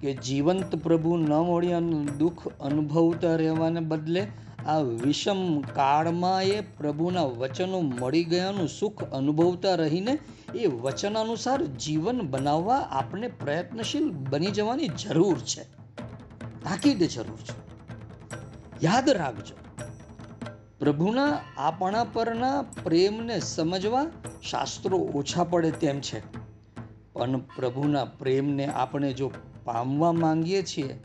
કે 0.00 0.14
જીવંત 0.14 0.76
પ્રભુ 0.76 1.16
ન 1.16 1.32
મળ્યાનું 1.32 2.18
દુઃખ 2.18 2.48
અનુભવતા 2.48 3.36
રહેવાને 3.36 3.80
બદલે 3.80 4.26
આ 4.66 4.78
વિષમ 4.78 5.60
કાળમાં 5.60 6.42
એ 6.42 6.60
પ્રભુના 6.60 7.22
વચનો 7.22 7.80
મળી 7.80 8.24
ગયાનું 8.24 8.68
સુખ 8.68 9.04
અનુભવતા 9.04 9.74
રહીને 9.74 10.18
એ 10.54 10.66
વચનાનુસાર 10.66 11.64
જીવન 11.64 12.20
બનાવવા 12.20 12.76
આપણે 12.76 13.28
પ્રયત્નશીલ 13.28 14.10
બની 14.10 14.46
જવાની 14.46 14.88
જરૂર 14.88 15.38
છે. 15.38 15.62
તાકીદ 16.64 17.02
જરૂર 17.02 17.36
છે. 17.36 17.64
યાદ 18.86 19.10
રાખજો, 19.10 19.54
પ્રભુના 20.78 21.38
આપણા 21.56 22.04
પરના 22.04 22.62
પ્રેમને 22.62 23.40
સમજવા 23.40 24.06
શાસ્ત્રો 24.50 24.98
ઓછા 24.98 25.44
પડે 25.44 25.70
તેમ 25.70 26.00
છે. 26.00 26.20
પણ 27.12 27.38
પ્રભુના 27.38 28.04
પ્રેમને 28.04 28.66
આપણે 28.66 29.12
જો 29.12 29.30
પામવા 29.64 30.12
માંગીએ 30.12 30.62
છીએ 30.62 30.98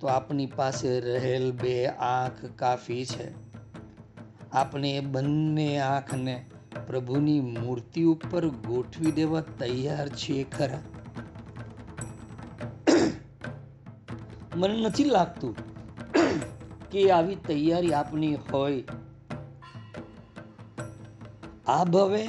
તો 0.00 0.06
આપની 0.06 0.46
પાસે 0.46 1.00
રહેલ 1.00 1.52
બે 1.52 1.86
આંખ 1.86 2.44
કાફી 2.44 3.04
છે. 3.04 3.46
આપણે 4.52 5.00
બંને 5.00 5.78
આંખને 5.78 6.46
પ્રભુની 6.86 7.40
મૂર્તિ 7.40 8.04
ઉપર 8.04 8.48
ગોઠવી 8.48 9.12
દેવા 9.12 9.40
તૈયાર 9.40 10.08
છીએ 10.08 10.44
ખરા. 10.44 10.82
મને 14.56 14.80
નથી 14.80 15.04
લાગતું 15.04 15.56
કે 16.90 17.10
આવી 17.10 17.34
તૈયારી 17.34 17.92
આપની 17.92 18.34
હોય. 18.34 18.84
આ 21.66 21.84
ભવે 21.84 22.28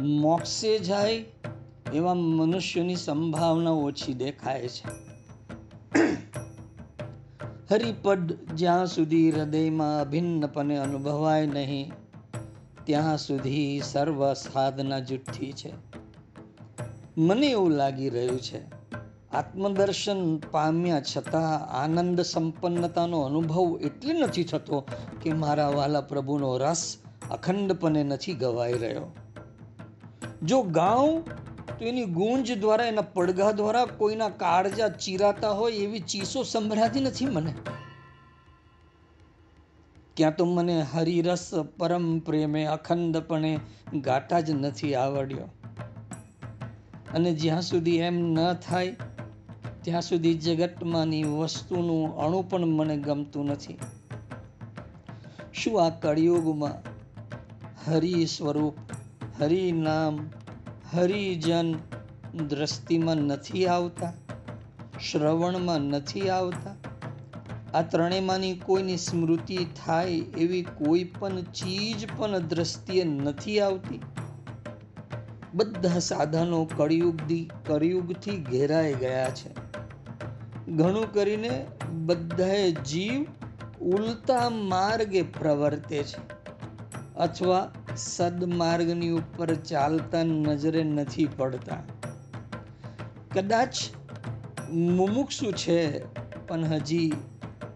મોક્ષે 0.00 0.78
જાય 0.78 1.24
એવા 1.94 2.14
મનુષ્યની 2.14 2.96
સંભાવના 2.96 3.70
ઓછી 3.70 4.14
દેખાય 4.14 4.68
છે. 4.68 5.08
હરિપદ 7.70 8.32
જ્યાં 8.54 8.86
સુધી 8.86 9.30
હૃદયમાં 9.30 10.00
અભિન્નપણે 10.00 10.76
અનુભવાય 10.76 11.46
નહીં, 11.46 11.92
ત્યાં 12.84 13.18
સુધી 13.18 13.80
સર્વ 13.84 14.32
સાધના 14.32 14.98
જુઠ્ઠી 14.98 15.52
છે. 15.52 15.72
મને 17.16 17.46
એવું 17.46 17.70
લાગી 17.70 18.08
રહ્યું 18.08 18.38
છે, 18.38 18.60
આત્મદર્શન 19.30 20.36
પામ્યા 20.50 21.00
છતાં 21.00 21.66
આનંદ 21.82 22.20
સંપન્નતાનો 22.20 23.20
અનુભવ 23.20 23.78
એટલે 23.82 24.12
નથી 24.12 24.44
થતો 24.44 24.86
કે 25.22 25.32
મારા 25.32 25.68
વાલા 25.68 26.00
પ્રભુનો 26.00 26.56
રસ 26.58 26.96
અખંડપણે 27.30 28.02
નથી 28.02 28.34
ગવાઈ 28.34 28.72
રહ્યો. 28.72 29.12
જો 30.42 30.62
ગાઉં 30.62 31.22
તો 31.78 31.84
એની 31.84 32.04
ગુંજ 32.04 32.52
દ્વારા, 32.52 32.84
એના 32.84 33.00
પડઘા 33.00 33.52
દ્વારા 33.52 33.84
કોઈના 33.84 34.28
કાળજા 34.28 34.88
ચીરાતા 34.88 35.50
હોય 35.50 35.72
એવી 35.72 35.98
ચીસો 35.98 36.42
સંભળાતી 36.42 37.00
નથી 37.00 37.26
મને. 37.26 37.54
ક્યાં 40.16 40.36
તો 40.36 40.44
મને 40.44 40.82
હરિરસ 40.82 41.50
પરમ 41.54 42.18
પ્રેમે, 42.18 42.64
અખંડપણે 42.64 43.60
ગાતા 43.94 44.40
જ 44.40 44.50
નથી 44.50 44.94
આવડ્યો. 44.94 45.48
અને 47.14 47.32
જ્યાં 47.32 47.62
સુધી 47.62 47.96
એમ 47.96 48.18
ન 48.18 48.52
થાય, 48.52 48.96
ત્યાં 49.82 50.02
સુધી 50.02 50.34
જગતમાંની 50.34 51.24
વસ્તુનું 51.24 52.16
અણુ 52.16 52.42
પણ 52.42 52.64
મને 52.64 52.96
ગમતું 52.96 53.46
નથી. 53.46 53.78
શું 55.54 55.86
આ 55.86 55.88
કળિયુગમાં 55.88 56.72
હરિ 57.90 58.26
સ્વરૂપ, 58.26 58.74
હરિ 59.42 59.72
નામ 59.72 60.30
હરિજન 60.92 61.74
દ્રષ્ટિમાં 62.48 63.16
નથી 63.16 63.66
આવતા, 63.66 64.12
શ્રવણમાં 65.10 65.80
નથી 65.80 66.28
આવતા. 66.28 66.74
આ 67.74 67.82
ત્રણેયમાંની 67.82 68.54
કોઈની 68.54 68.96
સ્મૃતિ 68.96 69.56
થાય 69.56 70.10
એવી 70.10 70.62
કોઈ 70.62 71.04
પણ 71.04 71.42
ચીજ 71.42 72.16
પણ 72.16 72.38
દ્રષ્ટિએ 72.38 73.04
નથી 73.04 73.60
આવતી. 73.60 74.00
બધા 75.54 75.98
સાધનો 75.98 76.64
કળિયુગથી 76.76 77.50
કળિયુગથી 77.66 78.36
ઘેરાઈ 78.36 78.94
ગયા 78.94 79.30
છે. 79.30 79.50
ઘણું 80.68 81.12
કરીને 81.12 81.66
બધાએ 81.92 82.70
જીવ 82.70 83.26
ઉલટા 83.82 84.50
માર્ગે 84.50 85.22
પ્રવર્તે 85.22 86.02
છે. 86.02 86.38
અથવા 87.16 87.72
સદમાર્ગની 87.98 89.10
ઉપર 89.10 89.54
ચાલતા 89.54 90.22
નજરે 90.22 90.84
નથી 90.84 91.28
પડતા. 91.36 91.82
કદાચ 93.34 93.76
મુમુક્ષુ 94.70 95.52
છે, 95.52 96.04
પણ 96.46 96.64
હજી 96.64 97.12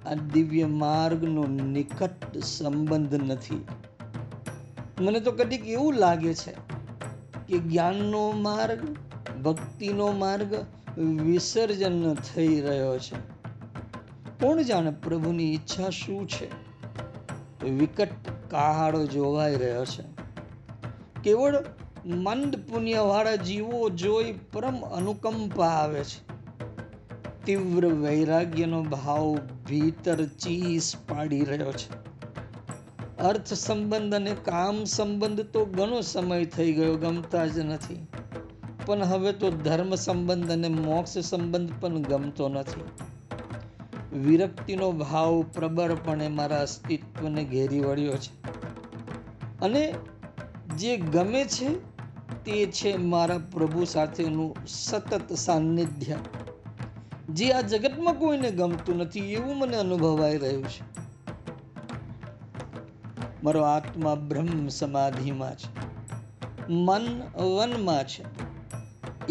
આ 0.07 0.15
દિવ્ય 0.15 0.67
માર્ગનો 0.67 1.47
નિકટ 1.47 2.39
સંબંધ 2.39 3.15
નથી. 3.15 3.67
મને 5.01 5.21
તો 5.21 5.33
કદીક 5.33 5.67
એવું 5.67 5.95
લાગે 5.95 6.35
છે 6.35 6.53
કે 7.49 7.59
જ્ઞાનનો 7.59 8.31
માર્ગ, 8.31 8.97
ભક્તિનો 9.43 10.13
માર્ગ 10.13 10.55
વિસર્જન 11.01 12.15
થઈ 12.15 12.61
રહ્યો 12.61 12.99
છે. 12.99 13.17
કોણ 14.41 14.63
જાણે 14.63 14.91
પ્રભુની 14.91 15.55
ઈચ્છા 15.55 15.91
શું 15.91 16.29
છે? 16.29 16.73
વિકટ 17.71 18.09
કાહાડો 18.51 19.07
જોવાઈ 19.07 19.57
રહ્યો 19.57 19.85
છે. 19.85 20.12
કેવળ 21.25 21.65
મંદ 22.07 22.57
પુણ્યવાળા 22.57 23.35
જીવો 23.37 23.91
જોઈ 23.91 24.35
પરમ 24.53 24.77
અનુકંપા 24.77 25.67
આવે 25.67 26.05
છે. 26.05 26.33
તીવ્ર 27.45 27.87
વૈરાગ્યનો 27.87 28.83
ભાવ 28.83 29.39
ભીતર 29.69 30.25
ચીસ 30.25 30.93
પાડી 31.09 31.45
રહ્યો 31.45 31.73
છે. 31.73 32.03
અર્થ 33.19 33.55
સંબંધ 33.55 34.15
અને 34.15 34.37
કામ 34.45 34.85
સંબંધ 34.85 35.41
તો 35.41 35.65
ઘણો 35.65 36.01
સમય 36.01 36.45
થઈ 36.45 36.73
ગયો, 36.73 36.97
ગમતા 36.97 37.47
જ 37.47 37.59
નથી. 37.59 38.07
પણ 38.87 39.03
હવે 39.03 39.33
તો 39.33 39.51
ધર્મ 39.51 39.95
સંબંધ 39.95 40.51
અને 40.51 40.69
મોક્ષ 40.69 41.19
સંબંધ 41.19 41.71
પણ 41.81 42.03
ગમતો 42.03 42.49
નથી. 42.49 42.81
વિરક્તિનો 44.19 44.93
ભાવ 44.93 45.43
પ્રબળપણે 45.43 46.29
મારા 46.29 46.61
અસ્તિત્વને 46.61 47.45
ઘેરી 47.45 47.81
વળ્યો 47.81 48.13
છે. 48.13 48.47
અને 49.61 49.95
જે 50.77 50.97
ગમે 50.97 51.45
છે 51.45 51.93
તે 52.45 52.67
છે 52.67 52.97
મારા 52.97 53.39
પ્રભુ 53.39 53.85
સાથેનું 53.85 54.57
સતત 54.67 55.33
સાનિધ્ય. 55.33 56.17
જે 57.29 57.53
આ 57.53 57.61
જગતમાં 57.61 58.15
કોઈને 58.15 58.51
ગમતું 58.51 58.97
નથી 58.97 59.33
એવું 59.33 59.59
મને 59.59 59.77
અનુભવાઈ 59.77 60.39
રહ્યું 60.39 60.65
છે. 60.65 60.93
મારો 63.45 63.63
આત્મા 63.63 64.15
બ્રહ્મ 64.15 64.69
સમાધિમાં 64.69 65.55
છે. 65.55 65.93
મન 66.73 67.23
વનમાં 67.39 68.05
છે. 68.05 68.25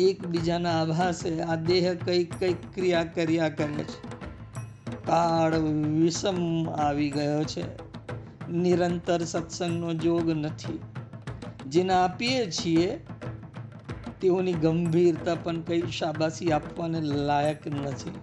એકબીજાના 0.01 0.82
આભાસે 0.82 1.41
આ 1.41 1.56
દેહ 1.56 1.93
કઈ 1.93 2.25
કઈ 2.25 2.54
ક્રિયા 2.54 3.04
કર્યા 3.04 3.49
કરે 3.49 3.84
છે. 3.84 4.12
કાળ 5.06 5.56
વિષમ 5.56 6.69
આવી 6.69 7.10
ગયો 7.12 7.43
છે. 7.43 7.63
નિરંતર 8.51 9.23
સત્સંગનો 9.23 9.93
જોગ 9.93 10.30
નથી. 10.30 10.80
જેને 11.71 11.93
આપીએ 11.93 12.51
છીએ, 12.51 12.99
તેઓની 14.21 14.53
ગંભીરતા 14.53 15.36
પણ 15.36 15.62
કઈ 15.62 15.81
શાબાશી 15.91 16.51
આપવાને 16.51 17.01
લાયક 17.01 17.67
નથી. 17.67 18.13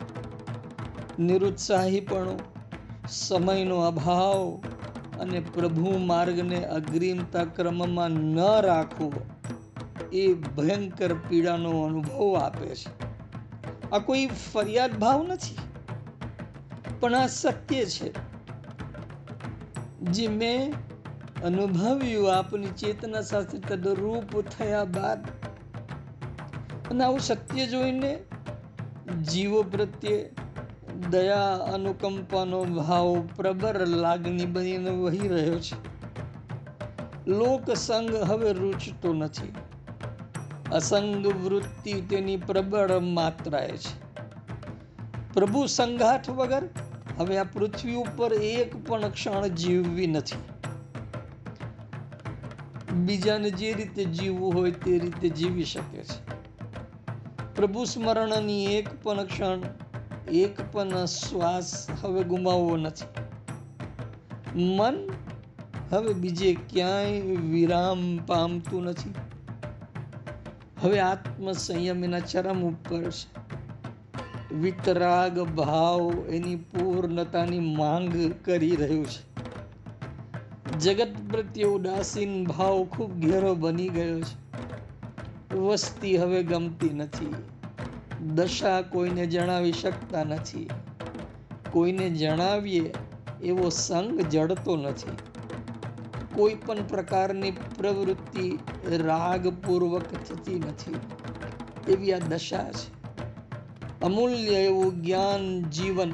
નિરુત્સાહીપણું, 1.23 2.41
સમયનો 3.09 3.79
અભાવ 3.81 4.63
અને 5.21 5.41
પ્રભુ 5.41 5.99
માર્ગને 5.99 6.65
અગ્રિમતા 6.65 7.45
ક્રમમાં 7.45 8.11
ન 8.11 8.39
રાખવો, 8.61 9.13
એ 10.13 10.33
ભયંકર 10.35 11.15
પીડાનો 11.15 11.83
અનુભવ 11.83 12.37
આપે 12.37 12.75
છે. 12.75 12.91
આ 13.91 13.99
કોઈ 13.99 14.27
ફરિયાદ 14.53 14.99
ભાવ 14.99 15.27
નથી, 15.27 15.57
પણ 17.01 17.15
આ 17.15 17.27
સત્ય 17.27 17.85
છે. 17.85 18.13
જે 20.01 20.29
મેં 20.29 20.73
અનુભવ્યું 21.45 22.39
આપની 22.39 22.67
ચેતના 22.67 23.21
સાથે 23.21 23.59
તદરૂપ 23.59 24.41
થયા 24.41 24.85
બાદ. 24.85 25.27
અને 26.91 27.05
આવું 27.05 27.21
સત્ય 27.21 27.67
જોઈને 27.67 28.19
જીવો 29.31 29.63
પ્રત્યે 29.63 30.31
દયા, 31.11 31.55
અનુકંપાનો 31.55 32.65
ભાવ 32.65 33.29
પ્રબળ 33.37 33.89
લાગણી 33.89 34.47
બનીને 34.47 34.91
વહી 34.91 35.29
રહ્યો 35.29 35.59
છે. 35.59 35.99
લોકસંગ 37.31 38.15
હવે 38.15 38.53
રૂચતો 38.53 39.13
નથી. 39.13 39.53
અસંગ 40.73 41.27
વૃત્તિ 41.27 41.93
તેની 41.93 42.37
પ્રબળ 42.37 42.99
માત્રાએ 42.99 43.77
છે. 43.77 44.09
પ્રભુ 45.33 45.67
સંઘાઠ 45.67 46.31
વગર 46.31 46.63
હવે 47.19 47.39
આ 47.39 47.45
પૃથ્વી 47.45 47.95
ઉપર 47.95 48.33
એક 48.33 48.87
પણ 48.87 49.09
ક્ષણ 49.09 49.47
જીવવી 49.47 50.07
નથી. 50.07 50.58
બીજાને 52.99 53.51
જે 53.51 53.75
રીતે 53.75 54.05
જીવવું 54.05 54.55
હોય 54.55 54.71
તે 54.71 54.99
રીતે 54.99 55.29
જીવી 55.29 55.65
શકે 55.65 56.03
છે. 56.03 56.39
પ્રભુ 57.57 57.85
સ્મરણની 57.85 58.65
એક 58.65 59.03
પણ 59.03 59.25
ક્ષણ, 59.25 59.61
એક 60.33 60.73
પણ 60.73 61.05
શ્વાસ 61.05 61.91
હવે 62.03 62.25
ગુમાવવો 62.25 62.77
નથી. 62.77 63.21
મન 64.77 65.09
હવે 65.91 66.13
બીજે 66.13 66.55
ક્યાંય 66.55 67.21
વિરામ 67.21 68.19
પામતું 68.27 68.83
નથી. 68.83 69.15
હવે 70.81 71.01
આત્મ 71.01 71.53
સંયમ 71.53 72.05
એના 72.05 72.19
ચરમ 72.19 72.63
ઉપર 72.63 73.11
છે. 73.11 73.39
વિતરાગ 74.55 75.41
ભાવ 75.41 76.27
એની 76.31 76.57
પૂર્ણતાની 76.57 77.61
માંગ 77.61 78.35
કરી 78.45 78.77
રહ્યું 78.77 79.07
છે. 79.07 79.28
જગત 80.81 81.09
પ્રત્યે 81.31 81.65
ઉદાસીન 81.65 82.47
ભાવ 82.47 82.85
ખૂબ 82.85 83.21
ઘેરો 83.21 83.55
બની 83.55 83.89
ગયો 83.89 84.21
છે. 84.21 84.49
વસ્તી 85.57 86.17
હવે 86.17 86.43
ગમતી 86.43 86.91
નથી. 86.91 87.35
દશા 88.35 88.83
કોઈને 88.83 89.27
જણાવી 89.27 89.73
શકતા 89.73 90.25
નથી. 90.25 90.71
કોઈને 91.71 92.11
જણાવીએ 92.11 92.95
એવો 93.43 93.69
સંગ 93.69 94.21
જડતો 94.21 94.77
નથી. 94.77 95.17
કોઈ 96.35 96.55
પણ 96.55 96.87
પ્રકારની 96.87 97.51
પ્રવૃત્તિ 97.51 98.59
રાગપૂર્વક 98.97 100.03
થતી 100.03 100.59
નથી. 100.59 100.97
એવી 101.93 102.13
આ 102.13 102.19
દશા 102.19 102.71
છે. 102.71 102.99
અમૂલ્ય 104.01 104.51
એવું 104.51 105.03
જ્ઞાન 105.03 105.71
જીવન 105.71 106.13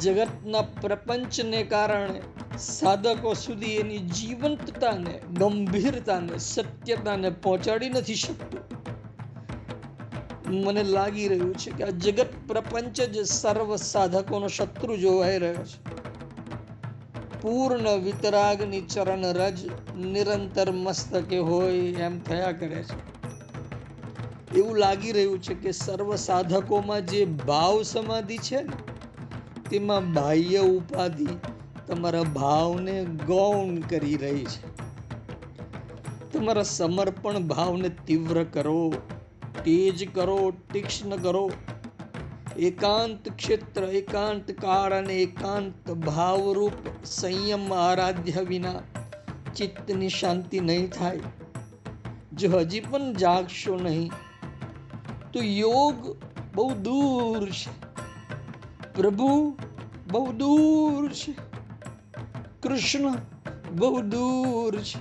જગતના 0.00 0.62
પ્રપંચને 0.62 1.62
કારણે 1.62 2.20
સાધકો 2.58 3.34
સુધી 3.34 3.66
એની 3.66 3.98
જીવંતતાને, 3.98 5.20
ગંભીરતાને, 5.38 6.38
સત્યતાને 6.38 7.30
પહોંચાડી 7.30 7.88
નથી 7.88 8.14
શકતું. 8.14 8.60
મને 10.64 10.82
લાગી 10.82 11.28
રહ્યું 11.28 11.54
છે 11.54 11.70
કે 11.70 11.84
આ 11.84 11.90
જગત 11.90 12.26
પ્રપંચ 12.46 13.00
જ 13.00 13.26
સર્વ 13.26 13.76
સાધકોનો 13.76 14.48
શત્રુ 14.48 14.96
જોવાઈ 14.96 15.38
રહ્યો 15.38 15.64
છે. 15.64 15.94
પૂર્ણ 17.40 17.98
વિતરાગની 17.98 18.80
ચરણ 18.80 19.24
રજ 19.24 19.66
નિરંતર 19.96 20.70
મસ્તકે 20.70 21.38
હોય 21.38 21.74
એમ 21.78 22.20
થયા 22.20 22.52
કરે 22.52 22.82
છે. 22.82 23.14
એવું 24.58 24.76
લાગી 24.76 25.12
રહ્યું 25.12 25.42
છે 25.42 25.54
કે 25.54 25.72
સર્વ 25.72 26.16
સાધકોમાં 26.16 27.06
જે 27.06 27.24
ભાવ 27.24 27.82
સમાધિ 27.82 28.38
છે 28.38 28.56
તેમાં 29.70 30.12
બાહ્ય 30.12 30.58
ઉપાધિ 30.58 31.26
તમારા 31.86 32.22
ભાવને 32.22 33.04
ગૌણ 33.04 33.74
કરી 33.80 34.16
રહી 34.16 34.44
છે. 34.44 34.74
તમારા 36.32 36.62
સમર્પણ 36.62 37.38
ભાવને 37.38 37.88
તીવ્ર 37.88 38.44
કરો, 38.44 38.92
તેજ 39.64 40.14
કરો, 40.14 40.52
તીક્ષ્ણ 40.72 41.16
કરો. 41.16 41.50
એકાંત 42.58 43.28
ક્ષેત્ર, 43.28 43.84
એકાંત 43.84 44.50
કાળ 44.50 44.92
અને 44.92 45.14
એકાંત 45.14 45.90
ભાવરૂપ 45.90 46.72
સંયમ 47.04 47.74
આરાધ્ય 47.74 48.40
વિના 48.40 48.74
ચિત્તની 49.56 50.08
શાંતિ 50.08 50.60
નહીં 50.60 50.90
થાય. 50.90 51.20
જો 52.32 52.58
હજી 52.58 52.80
પણ 52.80 53.12
જાગશો 53.12 53.76
નહીં, 53.76 54.10
તો 55.32 55.42
યોગ 55.42 56.16
બહુ 56.54 56.74
દૂર 56.74 57.50
છે. 57.50 57.72
પ્રભુ 58.94 59.56
બહુ 60.12 60.32
દૂર 60.32 61.12
છે. 61.12 61.53
કૃષ્ણ 62.64 63.16
બહુ 63.72 64.00
દૂર 64.00 64.80
છે. 64.80 64.98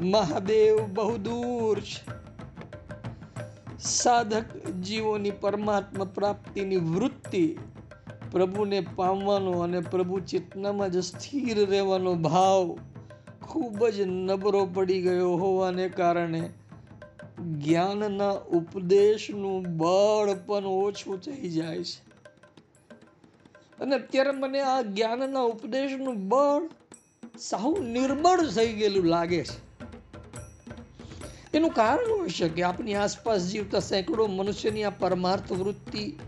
મહાદેવ 0.00 0.86
બહુ 0.86 1.16
દૂર 1.16 1.80
છે. 1.80 2.20
સાધક 3.78 4.70
જીવોની 4.70 5.30
પરમાત્મા 5.30 6.04
પ્રાપ્તિની 6.04 6.76
વૃત્તિ 6.76 7.58
પ્રભુને 8.32 8.80
પામવાનો 8.80 9.52
અને 9.52 9.80
પ્રભુ 9.80 10.20
ચેતનામાં 10.20 10.90
જ 10.90 10.98
સ્થિર 10.98 11.70
રહેવાનો 11.70 12.14
ભાવ 12.14 12.78
ખૂબ 13.42 13.88
જ 13.88 14.00
નબળો 14.00 14.66
પડી 14.66 15.02
ગયો 15.02 15.36
હોવાને 15.36 15.88
કારણે 15.88 16.50
જ્ઞાનના 17.40 18.30
ઉપદેશનું 18.30 19.76
બળ 19.76 20.34
પણ 20.46 20.64
ઓછું 20.64 21.20
થઈ 21.20 21.50
જાય 21.50 21.84
છે. 21.84 22.09
અને 23.80 23.94
અત્યારે 23.94 24.30
મને 24.30 24.60
આ 24.60 24.82
જ્ઞાનના 24.82 25.40
ઉપદેશનું 25.40 26.28
બળ 26.28 26.68
સાવ 27.38 27.82
નિર્બળ 27.82 28.46
થઈ 28.46 28.72
ગયેલું 28.72 29.04
લાગે 29.04 29.44
છે. 29.44 29.70
એનું 31.54 31.70
કારણ 31.70 32.18
હોઈ 32.18 32.28
શકે 32.28 32.62
આપણી 32.62 32.94
આસપાસ 32.94 33.42
જીવતા 33.42 33.80
સેંકડો 33.80 34.26
મનુષ્યની 34.26 34.84
આ 34.84 34.90
પરમાર્થ 34.90 35.52
વૃત્તિ 35.52 36.18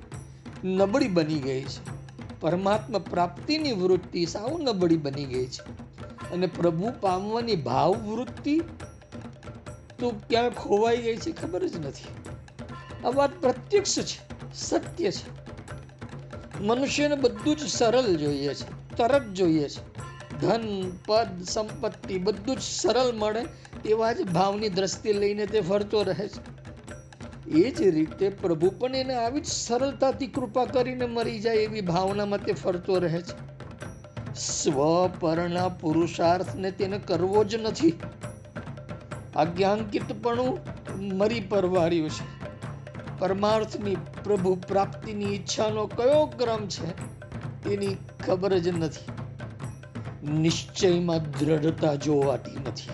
નબળી 0.64 1.08
બની 1.08 1.38
ગઈ 1.38 1.62
છે. 1.62 1.92
પરમાત્મા 2.40 2.98
પ્રાપ્તિની 2.98 3.72
વૃત્તિ 3.72 4.26
સાવ 4.26 4.58
નબળી 4.58 4.96
બની 4.96 5.24
ગઈ 5.24 5.46
છે. 5.46 5.92
અને 6.30 6.46
પ્રભુ 6.46 6.92
પામવાની 7.00 7.56
ભાવ 7.56 7.92
વૃત્તિ 7.92 8.60
તો 9.98 10.10
ક્યાં 10.10 10.50
ખોવાઈ 10.50 10.96
ગઈ 10.96 11.16
છે 11.16 11.32
ખબર 11.32 11.68
જ 11.68 11.86
નથી. 11.86 12.04
આ 13.04 13.08
વાત 13.08 13.30
પ્રત્યક્ષ 13.40 13.98
છે, 13.98 14.20
સત્ય 14.54 15.10
છે. 15.10 15.41
મનુષ્યને 16.60 17.14
બધું 17.14 17.56
જ 17.56 17.60
સરળ 17.60 18.02
જોઈએ 18.02 18.54
છે, 18.54 18.96
તરત 18.96 19.22
જોઈએ 19.22 19.68
છે. 19.68 20.02
ધન, 20.40 20.92
પદ, 21.06 21.44
સંપત્તિ 21.44 22.18
બધું 22.18 22.56
જ 22.56 22.60
સરળ 22.60 23.12
મળે 23.12 23.44
એવા 23.88 24.12
જ 24.12 24.22
ભાવની 24.22 24.68
દ્રષ્ટિ 24.68 25.12
લઈને 25.12 25.46
તે 25.46 25.60
ફરતો 25.60 26.02
રહે 26.02 26.28
છે. 26.28 26.62
એ 27.50 27.70
જ 27.70 27.82
રીતે 27.82 28.28
પ્રભુ 28.28 28.70
પણ 28.70 28.96
એને 28.96 29.14
આવી 29.14 29.40
જ 29.40 29.46
સરળતાથી 29.46 30.26
કૃપા 30.26 30.64
કરીને 30.64 31.06
મરી 31.06 31.38
જાય 31.40 31.56
એવી 31.56 31.80
ભાવનામાં 31.80 32.44
તે 32.44 32.52
ફરતો 32.52 32.98
રહે 32.98 33.22
છે. 33.22 33.52
સ્વપરના 34.34 35.68
પુરુષાર્થને 35.68 36.70
તેને 36.70 36.98
કરવો 36.98 37.44
જ 37.44 37.54
નથી. 37.54 38.00
આજ્ઞાંકિતપણું 39.36 40.58
મરી 40.98 41.40
પરવાર્યું 41.40 42.10
છે. 42.10 42.31
પરમાર્થની 43.22 43.96
પ્રભુ 44.24 44.54
પ્રાપ્તિની 44.54 45.24
ઈચ્છાનો 45.24 45.86
કયો 45.86 46.26
ક્રમ 46.26 46.66
છે 46.66 46.86
તેની 47.62 47.96
ખબર 48.26 48.58
જ 48.58 48.68
નથી. 48.68 49.12
નિશ્ચયમાં 50.32 51.18
દ્રઢતા 51.22 51.94
જોવાતી 51.94 52.58
નથી. 52.58 52.90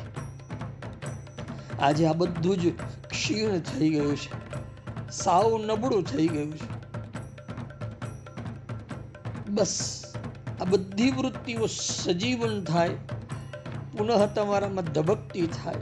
આજે 1.81 2.07
આ 2.07 2.13
બધું 2.13 2.57
જ 2.57 2.73
ક્ષીણ 3.11 3.59
થઈ 3.59 3.89
ગયું 3.89 4.17
છે. 4.17 4.31
સાવ 5.11 5.59
નબળું 5.59 6.03
થઈ 6.03 6.29
ગયું 6.29 6.57
છે. 6.57 6.69
બસ, 9.49 10.05
આ 10.61 10.65
બધી 10.65 11.11
વૃત્તિઓ 11.11 11.67
સજીવન 11.67 12.65
થાય, 12.65 12.89
પુનઃ 13.97 14.27
તમારામાં 14.27 14.85
ધબકતી 14.85 15.47
થાય. 15.47 15.75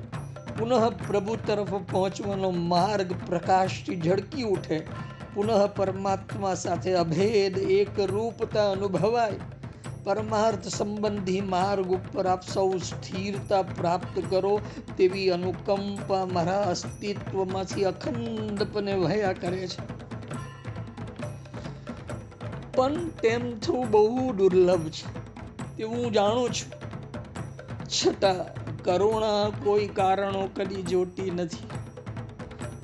પુનઃ 0.58 0.90
પ્રભુ 1.06 1.36
તરફ 1.46 1.74
પહોંચવાનો 1.74 2.50
માર્ગ 2.50 3.14
પ્રકાશથી 3.26 3.96
ઝળકી 3.96 4.42
ઉઠે. 4.42 4.86
પુનઃ 5.34 5.66
પરમાત્મા 5.66 6.54
સાથે 6.54 6.92
અભેદ 6.92 7.58
એક 7.58 8.00
રૂપતા 8.00 8.70
અનુભવાય. 8.70 9.32
પરમાર્થ 10.04 10.68
સંબંધી 10.68 11.40
માર્ગ 11.40 11.88
ઉપર 11.88 12.26
આપ 12.26 12.48
સૌ 12.48 12.78
સ્થિરતા 12.78 13.62
પ્રાપ્ત 13.62 14.22
કરો. 14.30 14.60
તેવી 14.96 15.30
અનુકંપા 15.30 16.26
મારા 16.26 16.62
અસ્તિત્વમાંથી 16.62 17.84
અખંડપણે 17.84 18.94
વહ્યા 18.94 19.32
કરે 19.32 19.68
છે. 19.68 19.96
પણ 22.72 23.08
તેમ 23.08 23.58
થવું 23.58 23.90
બહુ 23.90 24.32
દુર્લભ 24.32 24.88
છે. 24.88 25.26
તે 25.76 25.84
હું 25.84 26.12
જાણું 26.12 26.50
છું. 26.50 26.72
છતાં 27.84 28.65
કરુણા 28.86 29.50
કોઈ 29.64 29.86
કારણો 29.86 30.48
કદી 30.56 30.82
જોતી 30.82 31.30
નથી. 31.30 31.68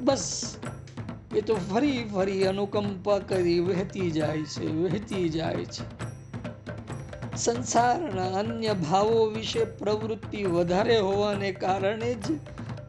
બસ, 0.00 0.56
એ 1.36 1.40
તો 1.40 1.54
ફરી 1.54 2.04
ફરી 2.04 2.44
અનુકંપા 2.44 3.18
કરી 3.18 3.60
વહેતી 3.60 4.10
જાય 4.10 4.42
છે, 4.42 4.66
વહેતી 4.82 5.28
જાય 5.28 5.64
છે. 5.64 5.84
સંસારના 7.36 8.38
અન્ય 8.38 8.72
ભાવો 8.72 9.26
વિશે 9.26 9.64
પ્રવૃત્તિ 9.64 10.44
વધારે 10.44 10.98
હોવાને 10.98 11.52
કારણે 11.52 12.14
જ 12.14 12.38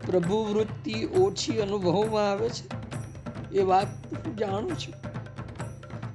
પ્રભુ 0.06 0.44
વૃત્તિ 0.44 1.06
ઓછી 1.06 1.62
અનુભવમાં 1.62 2.32
આવે 2.32 2.50
છે. 2.50 2.66
એ 3.52 3.64
વાત 3.64 3.88
જાણું 4.38 4.76
છું. 4.76 5.03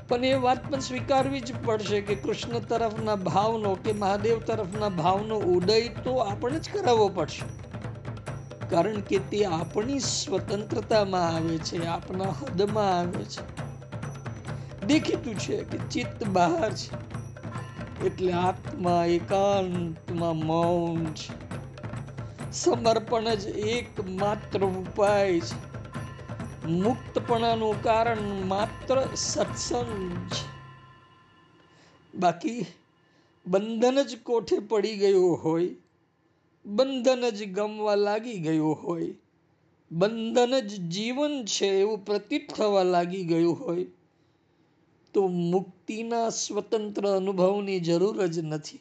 પણ 0.09 0.25
એ 0.25 0.35
વાત 0.35 0.71
પણ 0.71 0.81
સ્વીકારવી 0.81 1.41
જ 1.41 1.55
પડશે 1.65 2.01
કે 2.01 2.15
કૃષ્ણ 2.15 2.59
તરફના 2.59 3.15
ભાવનો 3.15 3.75
કે 3.75 3.93
મહાદેવ 3.93 4.39
તરફના 4.39 4.89
ભાવનો 4.89 5.37
ઉદય 5.37 5.89
તો 5.89 6.17
આપણે 6.17 6.59
જ 6.59 6.71
કરાવવો 6.73 7.09
પડશે. 7.09 7.43
કારણ 8.71 9.01
કે 9.01 9.19
તે 9.19 9.45
આપણી 9.45 9.99
સ્વતંત્રતામાં 9.99 11.37
આવે 11.37 11.59
છે, 11.59 11.87
આપણા 11.87 12.25
હદમાં 12.25 12.99
આવે 12.99 13.25
છે. 13.25 13.43
દેખીતું 14.87 15.35
છે 15.35 15.63
કે 15.65 15.79
ચિત્ત 15.91 16.25
બહાર 16.25 16.73
છે, 16.73 16.91
એટલે 18.07 18.33
આત્મા 18.33 19.05
એકાંતમાં 19.05 20.37
મૌન 20.37 21.05
છે. 21.05 21.33
સમર્પણ 22.53 23.35
જ 23.35 23.47
એકમાત્ર 23.47 24.65
ઉપાય 24.65 25.41
છે. 25.41 25.68
મુક્તપણાનું 26.69 27.83
કારણ 27.83 28.47
માત્ર 28.47 29.09
સત્સંગ 29.15 30.31
બાકી 32.15 32.67
બંધન 33.47 34.03
જ 34.03 34.17
કોઠે 34.23 34.59
પડી 34.59 34.97
ગયું 34.97 35.45
હોય, 35.45 35.69
બંધન 36.67 37.31
જ 37.31 37.45
ગમવા 37.45 37.95
લાગી 37.95 38.39
ગયું 38.39 38.77
હોય, 38.83 39.15
બંધન 39.93 40.61
જ 40.61 40.77
જીવન 40.77 41.45
છે 41.45 41.81
એવું 41.81 42.05
પ્રતીત 42.05 42.55
થવા 42.55 42.83
લાગી 42.83 43.25
ગયું 43.25 43.61
હોય, 43.61 43.85
તો 45.15 45.29
મુક્તિના 45.29 46.29
સ્વતંત્ર 46.29 47.09
અનુભવની 47.17 47.81
જરૂર 47.81 48.27
જ 48.27 48.39
નથી. 48.39 48.81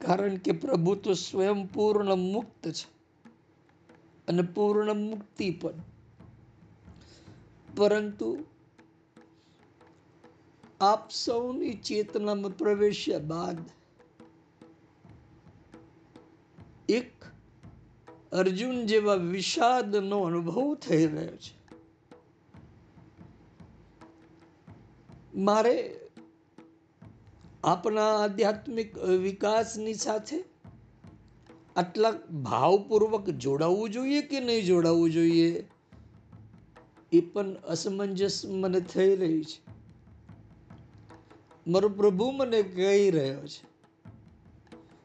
કારણ 0.00 0.36
કે 0.36 0.52
પ્રભુ 0.52 0.94
તો 0.94 1.14
સ્વયં 1.14 1.66
પૂર્ણ 1.66 2.14
મુક્ત 2.14 2.68
છે 2.68 2.86
અને 4.28 4.42
પૂર્ણ 4.42 4.92
મુક્તિ 4.92 5.50
પણ. 5.50 5.93
પરંતુ 7.76 8.38
આપ 10.80 11.10
સૌની 11.10 11.74
ચેતનામાં 11.74 12.56
પ્રવેશ્યા 12.56 13.18
બાદ 13.18 13.58
એક 16.88 17.12
અર્જુન 18.32 18.86
જેવા 18.86 19.14
વિષાદનો 19.14 20.22
અનુભવ 20.22 20.74
થઈ 20.74 21.06
રહ્યો 21.06 21.36
છે. 21.36 21.54
મારે 25.34 26.00
આપણા 27.64 28.16
આધ્યાત્મિક 28.16 28.98
વિકાસની 28.98 29.94
સાથે 29.94 30.44
આટલા 31.76 32.10
ભાવપૂર્વક 32.42 33.30
જોડાવવું 33.30 33.90
જોઈએ 33.90 34.22
કે 34.22 34.40
નહીં 34.40 34.64
જોડાવવું 34.64 35.10
જોઈએ? 35.10 35.68
એ 37.14 37.20
પણ 37.20 37.54
અસમંજસ 37.54 38.46
મને 38.46 38.80
થઈ 38.80 39.16
રહ્યું 39.16 39.44
છે. 39.44 39.58
મારો 41.66 41.88
પ્રભુ 41.88 42.30
મને 42.30 42.62
કહી 42.62 43.10
રહ્યો 43.10 43.46
છે 43.46 43.62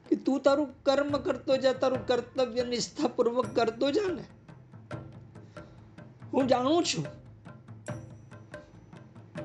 કે 0.09 0.15
તું 0.15 0.41
તારું 0.41 0.83
કર્મ 0.83 1.17
કરતો 1.17 1.57
જા, 1.57 1.73
તારું 1.73 2.07
કર્તવ્ય 2.07 2.63
નિષ્ઠાપૂર્વક 2.63 3.55
કરતો 3.55 3.91
જા 3.91 4.13
ને. 4.13 4.25
હું 6.33 6.47
જાણું 6.47 6.83
છું 6.83 7.05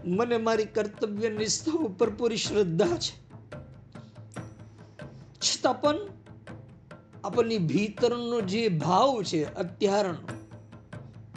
મને 0.05 0.37
મારી 0.37 0.65
કર્તવ્ય 0.65 1.29
નિષ્ઠા 1.29 1.73
ઉપર 1.73 2.11
પૂરી 2.11 2.37
શ્રદ્ધા 2.37 2.97
છે. 2.97 3.15
છતાં 5.41 5.81
પણ 5.81 5.97
આપણની 7.25 7.59
ભીતરનો 7.59 8.41
જે 8.41 8.69
ભાવ 8.69 9.23
છે, 9.23 9.55
અત્યારનો 9.55 10.34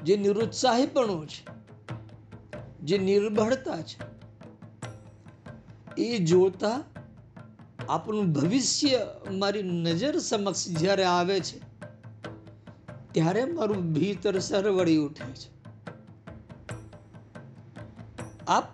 જે 0.07 0.17
નિરુત્સાહીપણું 0.17 1.27
છે, 1.27 1.41
જે 2.81 2.97
નિર્બળતા 2.97 3.81
છે, 3.81 3.99
એ 5.97 6.17
જોતા 6.17 6.83
આપણું 7.89 8.33
ભવિષ્ય 8.33 8.99
મારી 9.31 9.63
નજર 9.63 10.19
સમક્ષ 10.19 10.67
જ્યારે 10.69 11.03
આવે 11.03 11.39
છે, 11.39 11.59
ત્યારે 13.11 13.45
મારું 13.45 13.93
ભીતર 13.93 14.39
સરવડી 14.39 14.97
ઉઠે 14.97 15.31
છે. 15.31 15.49
આપ 18.47 18.67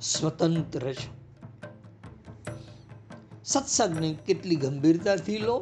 સ્વતંત્ર 0.00 0.92
છો. 0.92 1.10
સત્સંગને 3.44 4.14
કેટલી 4.26 4.56
ગંભીરતાથી 4.56 5.38
લો 5.38 5.56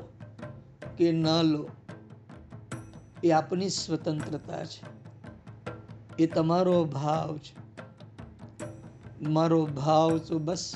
કે 0.97 1.13
ન 1.13 1.27
લો 1.43 1.63
એ 3.25 3.31
આપની 3.31 3.69
સ્વતંત્રતા 3.69 4.65
છે. 4.65 4.99
એ 6.19 6.27
તમારો 6.27 6.85
ભાવ 6.85 7.39
છે. 7.39 7.59
મારો 9.29 9.67
ભાવ 9.67 10.19
તો 10.19 10.39
બસ. 10.39 10.75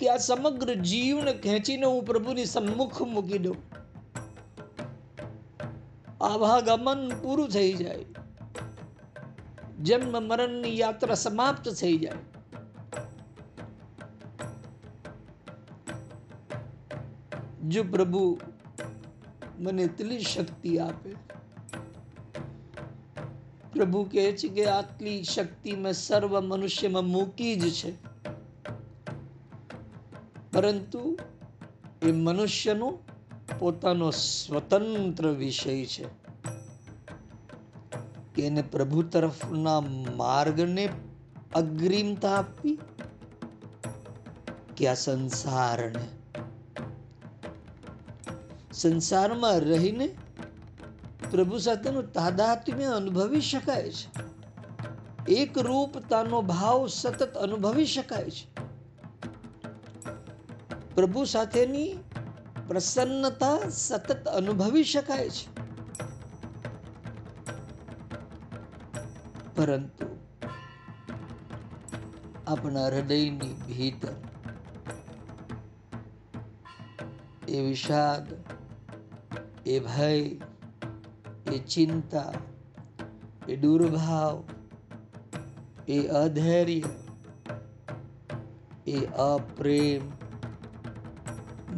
કે 0.00 0.08
આ 0.08 0.16
સમગ્ર 0.16 0.74
જીવને 0.74 1.32
ખેંચીને 1.32 1.86
હું 1.86 2.04
પ્રભુની 2.04 2.44
સન્મુખ 2.44 3.02
મૂકી 3.02 3.38
દઉં. 3.38 3.56
આવાગમન 6.24 7.08
પૂરું 7.22 7.48
થઈ 7.48 7.72
જાય. 7.72 8.04
જન્મ 9.82 10.22
મરણની 10.22 10.78
યાત્રા 10.78 11.14
સમાપ્ત 11.14 11.68
થઈ 11.68 11.98
જાય. 11.98 12.12
જો 17.68 17.82
પ્રભુ 17.82 18.38
મને 19.64 19.82
એટલી 19.82 20.20
શક્તિ 20.20 20.78
આપે. 20.78 21.10
પ્રભુ 23.72 24.04
કહે 24.04 24.32
છે 24.32 24.48
કે 24.48 24.66
આટલી 24.66 25.24
શક્તિ 25.24 25.72
મેં 25.72 25.92
સર્વ 25.92 26.40
મનુષ્યમાં 26.40 27.04
મૂકી 27.04 27.56
જ 27.56 27.72
છે. 27.72 27.92
પરંતુ 30.52 31.18
એ 32.02 32.12
મનુષ્યનો 32.12 32.98
પોતાનો 33.58 34.10
સ્વતંત્ર 34.10 35.28
વિષય 35.28 35.86
છે 35.86 36.04
કે 38.34 38.42
એને 38.42 38.62
પ્રભુ 38.62 39.02
તરફના 39.02 39.80
માર્ગને 40.16 40.88
અગ્રિમતા 41.54 42.34
આપવી 42.34 42.78
કે 44.76 44.88
આ 44.88 44.94
સંસારને 44.94 46.23
સંસારમાં 48.74 49.58
રહીને 49.58 50.14
પ્રભુ 51.30 51.58
સાથેનો 51.58 52.02
તાદાત્મ્ય 52.02 52.84
અનુભવી 52.84 53.40
શકાય 53.40 53.90
છે. 53.90 54.24
એક 55.32 55.58
રૂપતાનો 55.58 56.42
ભાવ 56.42 56.86
સતત 56.86 57.34
અનુભવી 57.34 57.86
શકાય 57.86 58.30
છે. 58.30 58.54
પ્રભુ 60.94 61.24
સાથેની 61.24 61.96
પ્રસન્નતા 62.68 63.70
સતત 63.70 64.28
અનુભવી 64.28 64.84
શકાય 64.84 65.30
છે. 65.30 65.54
પરંતુ 69.56 70.18
આપણા 72.46 72.86
હૃદયની 72.86 73.54
ભીતર 73.66 74.14
એ 77.48 77.60
વિષાદ 77.60 78.54
એ 79.66 79.78
ભય, 79.78 80.10
એ 81.52 81.58
ચિંતા, 81.58 82.32
એ 83.48 83.56
દુર્ભાવ, 83.56 84.42
એ 85.88 86.06
અધૈર્ય, 86.06 86.82
એ 88.86 89.06
અપ્રેમ 89.06 90.02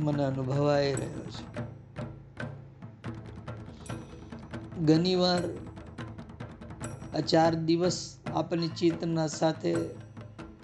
મને 0.05 0.25
અનુભવાઈ 0.25 0.95
રહ્યો 0.95 1.27
છે. 1.27 1.57
ઘણીવાર 4.81 5.43
આ 7.15 7.21
ચાર 7.21 7.55
દિવસ 7.55 8.17
આપણી 8.35 8.69
ચેતના 8.69 9.27
સાથે 9.27 9.75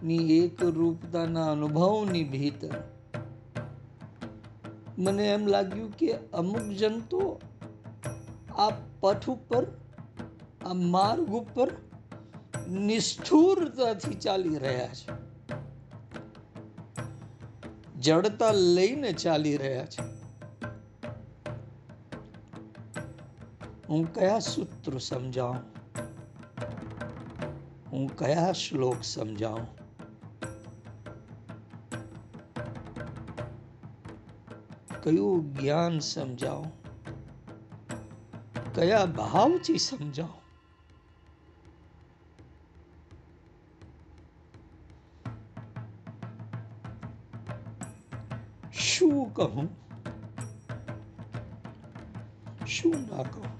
ની 0.02 0.38
એક 0.38 0.62
રૂપતાના 0.62 1.52
અનુભવની 1.52 2.24
ભીતર 2.24 2.91
મને 4.98 5.26
એમ 5.26 5.46
લાગ્યું 5.46 5.90
કે 5.96 6.14
અમુક 6.32 6.60
જંતુ 6.60 7.40
આ 8.58 8.70
પથ 9.00 9.30
ઉપર, 9.30 9.66
આ 10.64 10.72
માર્ગ 10.72 11.30
ઉપર 11.30 11.68
નિષ્ઠુરતાથી 12.70 14.14
ચાલી 14.14 14.58
રહ્યા 14.58 14.86
છે. 14.86 15.22
જડતા 18.00 18.52
લઈને 18.52 19.12
ચાલી 19.12 19.56
રહ્યા 19.56 19.84
છે. 19.84 20.12
હું 23.88 24.14
કયા 24.14 24.38
સૂત્ર 24.38 24.98
સમજાવું? 24.98 25.72
હું 27.92 28.16
કયા 28.16 28.52
શ્લોક 28.52 28.96
સમજાવું? 29.02 29.81
કયું 35.02 35.54
જ્ઞાન 35.54 35.98
સમજાવો? 35.98 36.66
કયા 38.74 39.06
ભાવથી 39.06 39.78
સમજાવો? 39.78 40.38
શું 48.72 49.34
કહું? 49.34 49.68
શું 52.66 52.96
ના 53.10 53.22
કહું? 53.22 53.50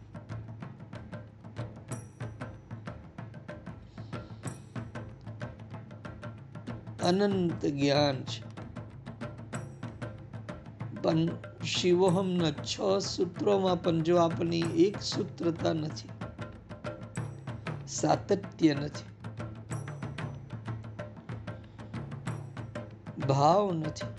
અનંત 7.03 7.63
જ્ઞાન 7.67 8.25
છે. 8.25 8.42
પણ 11.13 11.31
શિવોહમના 11.65 12.51
છ 12.51 12.75
સૂત્રોમાં 13.01 13.83
પણ 13.83 14.03
જો 14.03 14.17
આપની 14.17 14.61
એક 14.85 15.03
સૂત્રતા 15.03 15.73
નથી, 15.73 16.13
સાતત્ય 17.87 18.75
નથી, 18.75 19.11
ભાવ 23.29 23.73
નથી, 23.73 24.13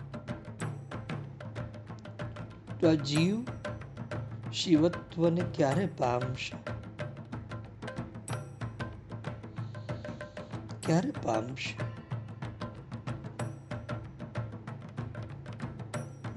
તો 2.79 2.89
આ 2.89 2.93
જીવ 2.93 3.37
શિવત્વને 4.53 5.43
ક્યારે 5.53 5.85
પામશે? 5.85 6.55
ક્યારે 10.81 11.11
પામશે? 11.23 11.92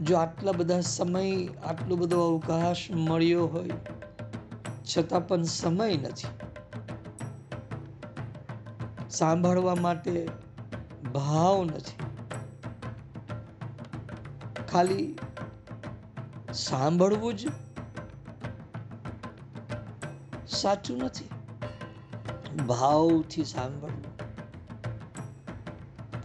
જો 0.07 0.17
આટલા 0.17 0.53
બધા 0.53 0.81
સમય, 0.81 1.47
આટલો 1.47 1.97
બધો 1.97 2.35
અવકાશ 2.35 2.91
મળ્યો 2.91 3.47
હોય, 3.47 3.71
છતાં 4.97 5.29
પણ 5.29 5.43
સમય 5.43 5.97
નથી. 5.97 6.29
સાંભળવા 9.11 9.75
માટે 9.75 10.29
ભાવ 11.15 11.65
નથી. 11.65 11.97
ખાલી 14.73 15.19
સાંભળવું 16.53 17.35
જ 17.37 17.49
સાચું 20.49 20.99
નથી. 20.99 21.29
ભાવથી 22.63 23.45
સાંભળવું. 23.45 24.16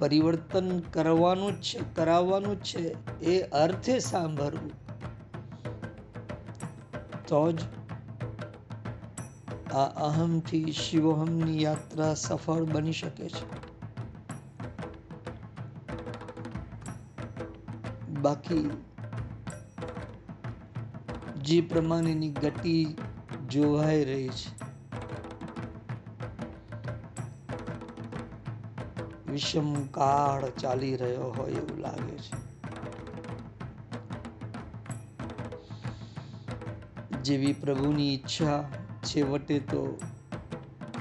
પરિવર્તન 0.01 0.79
કરવાનું 0.79 1.61
છે, 1.61 1.95
કરાવવાનું 1.95 2.63
છે, 2.63 3.19
એ 3.21 3.41
અર્થે 3.41 3.99
સાંભળવું. 3.99 4.71
તો 7.27 7.51
જ 7.51 7.59
આ 9.73 9.85
અહમથી 9.85 10.71
શિવોહમની 10.71 11.63
યાત્રા 11.63 12.13
સફળ 12.13 12.63
બની 12.63 12.91
શકે 12.91 13.29
છે. 13.29 13.45
બાકી, 18.21 18.69
જે 21.41 21.61
પ્રમાણેની 21.61 22.31
ગતિ 22.31 22.95
જોવાઈ 23.49 24.03
રહી 24.05 24.29
છે 24.29 24.70
વિષમ 29.31 29.85
કાળ 29.85 30.49
ચાલી 30.49 30.97
રહ્યો 30.97 31.23
હોય 31.23 31.51
એવું 31.51 31.79
લાગે 31.79 32.17
છે. 32.17 32.51
જેવી 37.23 37.53
પ્રભુની 37.53 38.13
ઈચ્છા 38.13 38.63
છેવટે 39.03 39.59
તો 39.59 39.99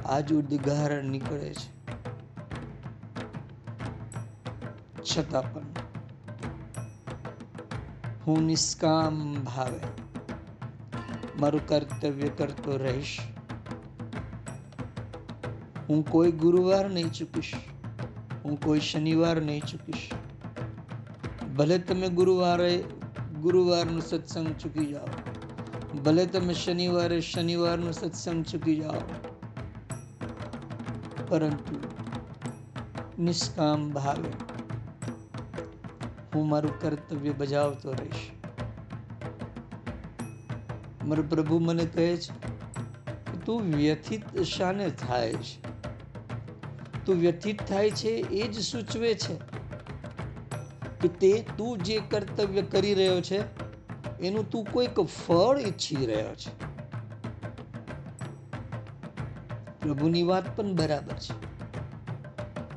આજ 0.06 0.32
ઉદ્ગાર 0.32 1.02
નીકળે 1.02 1.54
છે. 1.54 1.80
છતાં 5.02 5.54
પણ 5.54 5.62
હું 8.26 8.42
નિષ્કામ 8.42 9.44
ભાવે 9.44 9.80
મારું 11.40 11.66
કર્તવ્ય 11.66 12.28
કરતો 12.28 12.76
રહીશ. 12.76 13.18
હું 15.88 16.10
કોઈ 16.10 16.32
ગુરુવાર 16.32 16.90
નહીં 16.90 17.12
ચૂકીશ. 17.12 17.52
હું 18.44 18.60
કોઈ 18.60 18.80
શનિવાર 18.80 19.40
નહીં 19.42 19.60
ચૂકીશ. 19.60 20.10
ભલે 21.56 21.78
તમે 21.78 22.08
ગુરુવારે, 22.08 22.84
ગુરુવારનો 23.40 24.00
સત્સંગ 24.00 24.54
ચૂકી 24.54 24.86
જાઓ. 24.86 25.06
ભલે 26.04 26.26
તમે 26.26 26.54
શનિવારે, 26.54 27.20
શનિવારનો 27.20 27.92
સત્સંગ 27.92 28.44
ચૂકી 28.44 28.76
જાઓ. 28.76 29.00
પરંતુ 31.28 31.80
નિષ્કામ 33.22 33.92
ભાવે 33.92 34.32
હું 36.34 36.48
મારું 36.48 36.80
કર્તવ્ય 36.80 37.30
બજાવતો 37.30 37.92
રહીશ. 37.92 38.30
મારો 41.04 41.22
પ્રભુ 41.22 41.58
મને 41.58 41.84
કહે 41.84 42.16
છે 42.16 42.50
તું 43.44 43.62
વ્યથિત 43.62 44.42
શાને 44.42 44.90
થાય 44.90 45.32
છે? 45.32 45.69
તું 47.06 47.16
વ્યથિત 47.16 47.62
થાય 47.62 47.90
છે, 47.90 48.08
એ 48.08 48.48
જ 48.48 48.60
સૂચવે 48.60 49.14
છે 49.14 49.34
કે 51.00 51.08
તે 51.08 51.46
તું 51.58 51.78
જે 51.78 52.00
કર્તવ્ય 52.00 52.62
કરી 52.62 52.94
રહ્યો 52.94 53.20
છે, 53.20 53.40
એનું 54.18 54.50
તું 54.50 54.64
કોઈક 54.64 55.00
ફળ 55.00 55.58
ઈચ્છી 55.58 56.06
રહ્યો 56.06 56.34
છે. 56.34 56.70
પ્રભુની 59.80 60.22
વાત 60.22 60.56
પણ 60.56 60.74
બરાબર 60.74 61.12
છે. 61.12 61.50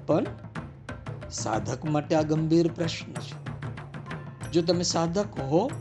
પણ 0.05 0.25
સાધક 1.31 1.85
માટે 1.85 2.15
આ 2.15 2.21
ગંભીર 2.21 2.71
પ્રશ્ન 2.71 3.11
છે. 3.13 3.43
જો 4.51 4.61
તમે 4.61 4.83
સાધક 4.83 5.39
હો, 5.39 5.71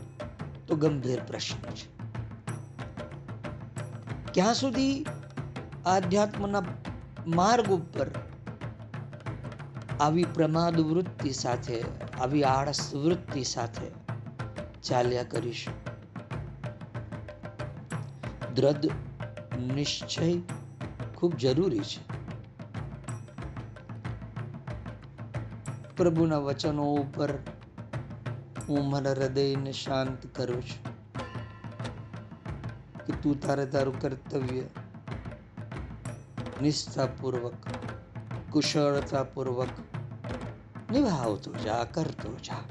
તો 0.67 0.75
ગંભીર 0.75 1.19
પ્રશ્ન 1.23 1.71
છે. 1.71 1.93
ક્યાં 4.33 4.53
સુધી 4.53 5.05
આધ્યાત્મના 5.85 6.63
માર્ગ 7.27 7.67
ઉપર 7.67 8.07
આવી 9.99 10.23
પ્રમાદ 10.23 10.79
વૃત્તિ 10.79 11.29
સાથે, 11.29 11.83
આવી 12.21 12.43
આળસ 12.43 12.95
વૃત્તિ 12.95 13.43
સાથે 13.43 13.91
ચાલ્યા 14.83 15.23
કરીશું. 15.23 15.73
દ્રઢ 18.55 18.85
નિશ્ચય 19.75 20.37
ખૂબ 21.15 21.35
જરૂરી 21.35 21.79
છે. 21.79 22.13
પ્રભુના 25.97 26.37
વચનો 26.37 26.93
ઉપર 26.93 27.33
હું 28.69 28.89
મારા 28.89 29.11
હૃદયને 29.11 29.71
શાંત 29.71 30.27
કરું 30.35 30.61
છું 30.61 30.93
કે 33.05 33.13
તું 33.23 33.39
તારે 33.39 33.65
તારું 33.65 33.99
કર્તવ્ય 33.99 34.61
નિષ્ઠાપૂર્વક 36.61 37.53
કુશળતાપૂર્વક 38.53 39.71
નિભાવતો 40.91 41.51
જા 41.61 41.83
કરતો 41.91 42.31
જા 42.41 42.63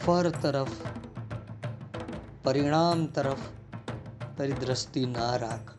ફર 0.00 0.28
તરફ 0.36 0.76
પરિણામ 2.44 3.00
તરફ 3.10 3.46
તારી 4.36 4.58
દ્રષ્ટિ 4.60 5.02
ના 5.08 5.32
રાખ 5.38 5.72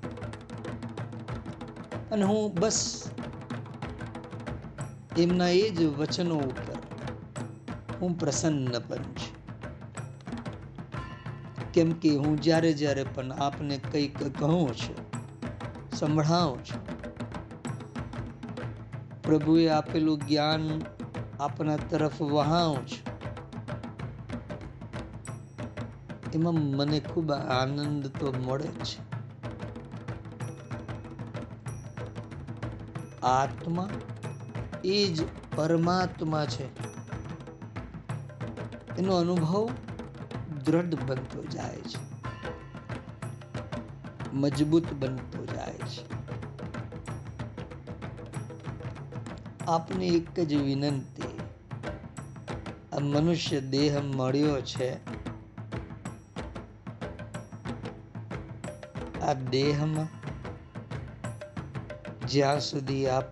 અને 2.12 2.26
હું 2.26 2.44
બસ 2.56 2.82
એમના 5.18 5.52
એ 5.58 5.66
જ 5.72 5.90
વચનો 5.96 6.44
ઉપર 6.44 6.78
હું 8.00 8.18
પ્રસન્ન 8.18 8.80
બનું 8.86 9.12
છું 9.15 9.36
કેમ 11.72 12.00
કે 12.00 12.15
હું 12.18 12.40
જ્યારે 12.42 12.72
જ્યારે 12.76 13.12
પણ 13.12 13.38
આપને 13.42 13.78
કંઈક 13.84 14.20
કહું 14.36 14.74
છું 14.78 15.07
સંભળાવું 16.00 16.65
છો. 16.65 16.79
પ્રભુએ 19.23 19.67
આપેલું 19.67 20.19
જ્ઞાન 20.19 20.81
આપના 21.39 21.77
તરફ 21.77 22.21
વહાવો 22.21 22.75
છો. 22.75 23.17
એમાં 26.33 26.54
મને 26.54 27.00
ખૂબ 27.00 27.31
આનંદ 27.31 28.08
તો 28.08 28.33
મળે 28.45 28.67
છે. 28.67 29.08
આત્મા 33.21 33.89
એ 34.83 35.08
જ 35.08 35.25
પરમાત્મા 35.56 36.45
છે. 36.45 36.87
એનો 38.98 39.15
અનુભવ 39.15 39.69
દ્રઢ 40.65 40.95
બનતો 41.06 41.43
જાય 41.43 41.77
છે. 41.77 42.08
મજબૂત 44.33 44.93
બનતો 44.93 45.37
આપને 49.68 50.08
એક 50.08 50.40
જ 50.40 50.54
વિનંતી. 50.54 51.40
આ 52.94 53.00
મનુષ્ય 53.00 53.62
દેહ 53.62 54.00
મળ્યો 54.02 54.62
છે. 54.62 55.18
આ 59.22 59.34
દેહમાં 59.34 60.08
જ્યાં 62.28 62.60
સુધી 62.60 63.08
આપ 63.08 63.24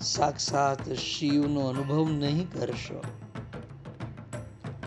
સાક્ષાત 0.00 0.92
શિવનો 0.92 1.60
અનુભવ 1.60 2.10
નહીં 2.10 2.52
કરશો, 2.52 3.02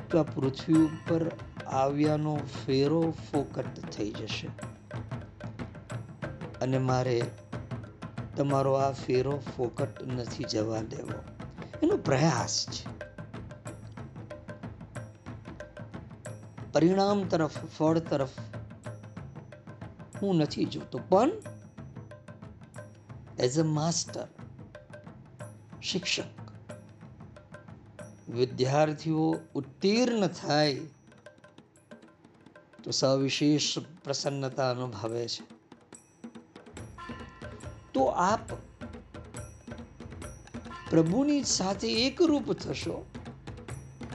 તો 0.10 0.20
આ 0.20 0.24
પૃથ્વી 0.24 0.74
ઉપર 0.74 1.32
આવ્યાનો 1.68 2.40
ફેરો 2.66 3.14
ફોકટ 3.32 3.80
થઈ 3.80 4.12
જશે. 4.12 4.48
અને 6.62 6.78
મારે 6.78 7.24
તમારો 8.38 8.74
આ 8.74 8.92
ફેરો 8.92 9.40
ફોકટ 9.58 10.04
નથી 10.04 10.44
જવા 10.44 10.82
દેવો. 10.82 11.20
એનો 11.84 11.98
પ્રયાસ 11.98 12.68
છે. 12.70 12.96
પરિણામ 16.72 17.28
તરફ, 17.28 17.52
ફળ 17.52 18.00
તરફ 18.00 18.30
હું 20.22 20.36
નથી 20.36 20.66
જોતો, 20.66 21.00
પણ 21.10 21.32
એઝ 23.40 23.60
અ 23.60 23.64
માસ્ટર 23.64 24.28
શિક્ષક, 25.82 26.24
વિદ્યાર્થીઓ 28.30 29.40
ઉત્તીર્ણ 29.54 30.28
થાય 30.28 30.80
તો 32.84 32.92
સવિશેષ 32.92 33.78
પ્રસન્નતા 34.04 34.72
અનુભવે 34.72 35.28
છે. 35.28 35.55
તો 37.96 38.04
આપ 38.04 38.54
પ્રભુની 40.90 41.44
સાથે 41.44 41.88
એકરૂપ 42.08 42.54
થશો. 42.54 43.06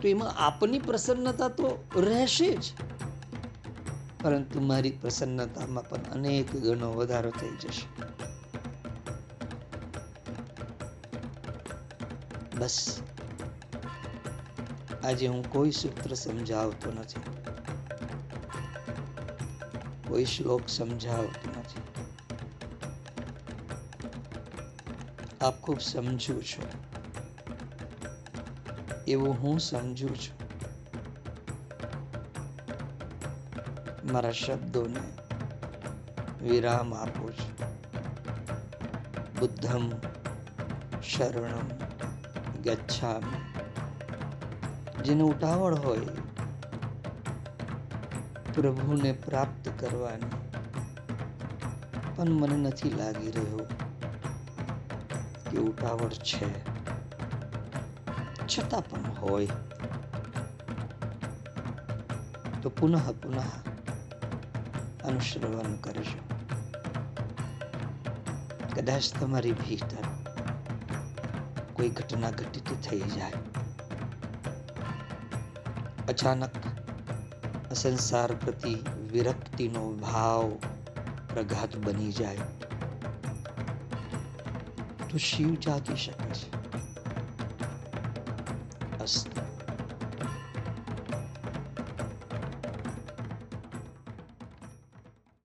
તો 0.03 0.09
એમાં 0.09 0.35
આપની 0.39 0.79
પ્રસન્નતા 0.79 1.49
તો 1.49 1.85
રહેશે 1.97 2.57
જ. 2.57 2.63
પરંતુ 4.23 4.61
મારી 4.61 4.91
પ્રસન્નતામાં 4.91 5.89
પણ 5.89 5.99
અનેક 6.13 6.57
ગણો 6.57 6.93
વધારો 6.93 7.31
થઈ 7.31 7.49
જશે. 7.49 7.87
બસ. 12.59 13.01
આજે 15.05 15.27
હું 15.27 15.53
કોઈ 15.53 15.71
સૂત્ર 15.71 16.15
સમજાવતો 16.15 16.93
નથી. 16.93 17.21
કોઈ 20.09 20.25
શ્લોક 20.25 20.69
સમજાવતો 20.69 21.50
આપ 25.41 25.61
ખૂબ 25.61 25.81
સમજુ 25.81 26.43
છો. 26.43 26.63
એવું 29.09 29.35
હું 29.35 29.61
સમજુ 29.61 30.09
છું. 30.09 30.41
મારા 34.13 34.31
શબ્દોને 34.31 35.01
વિરામ 36.43 36.95
આપું 36.95 37.33
છું. 37.33 37.59
બુદ્ધમ, 39.41 39.91
શરણમ, 41.03 41.69
ગચ્છામ. 42.63 43.23
જેને 45.03 45.23
ઉતાવળ 45.23 45.75
હોય, 45.75 46.01
પ્રભુને 48.55 49.13
પ્રાપ્ત 49.13 49.71
કરવાની 49.81 50.31
પણ 52.17 52.29
મને 52.31 52.57
નથી 52.57 52.91
લાગી 52.91 53.31
રહ્યું. 53.31 53.80
કે 55.51 55.59
ઉતાવળ 55.59 56.09
છે? 56.09 56.65
છતાં 58.47 58.91
પણ 58.91 59.01
હોય. 59.21 59.49
તો 62.63 62.71
પુનઃ 62.71 63.13
પુનઃ 63.13 63.43
અનુસરવાનું 65.05 65.83
કરજો. 65.83 66.21
કદાચ 68.77 69.03
તમારી 69.21 69.53
ભીતર 69.53 70.05
કોઈ 71.73 71.89
ઘટના 71.89 72.31
ઘટિત 72.31 72.83
થઈ 72.85 73.01
જાય. 73.01 73.33
અચાનક 76.09 76.51
સંસાર 77.75 78.35
પ્રતિ 78.35 78.77
વિરક્તિનો 79.13 79.93
ભાવ 79.93 80.51
પ્રઘાત 81.35 81.77
બની 81.77 82.13
જાય. 82.13 82.39
તો 85.11 85.19
શિવ 85.19 85.59
જાગી 85.61 85.97
શકે 85.97 86.15
છે. 86.33 86.49
અસ્તુ 89.01 89.43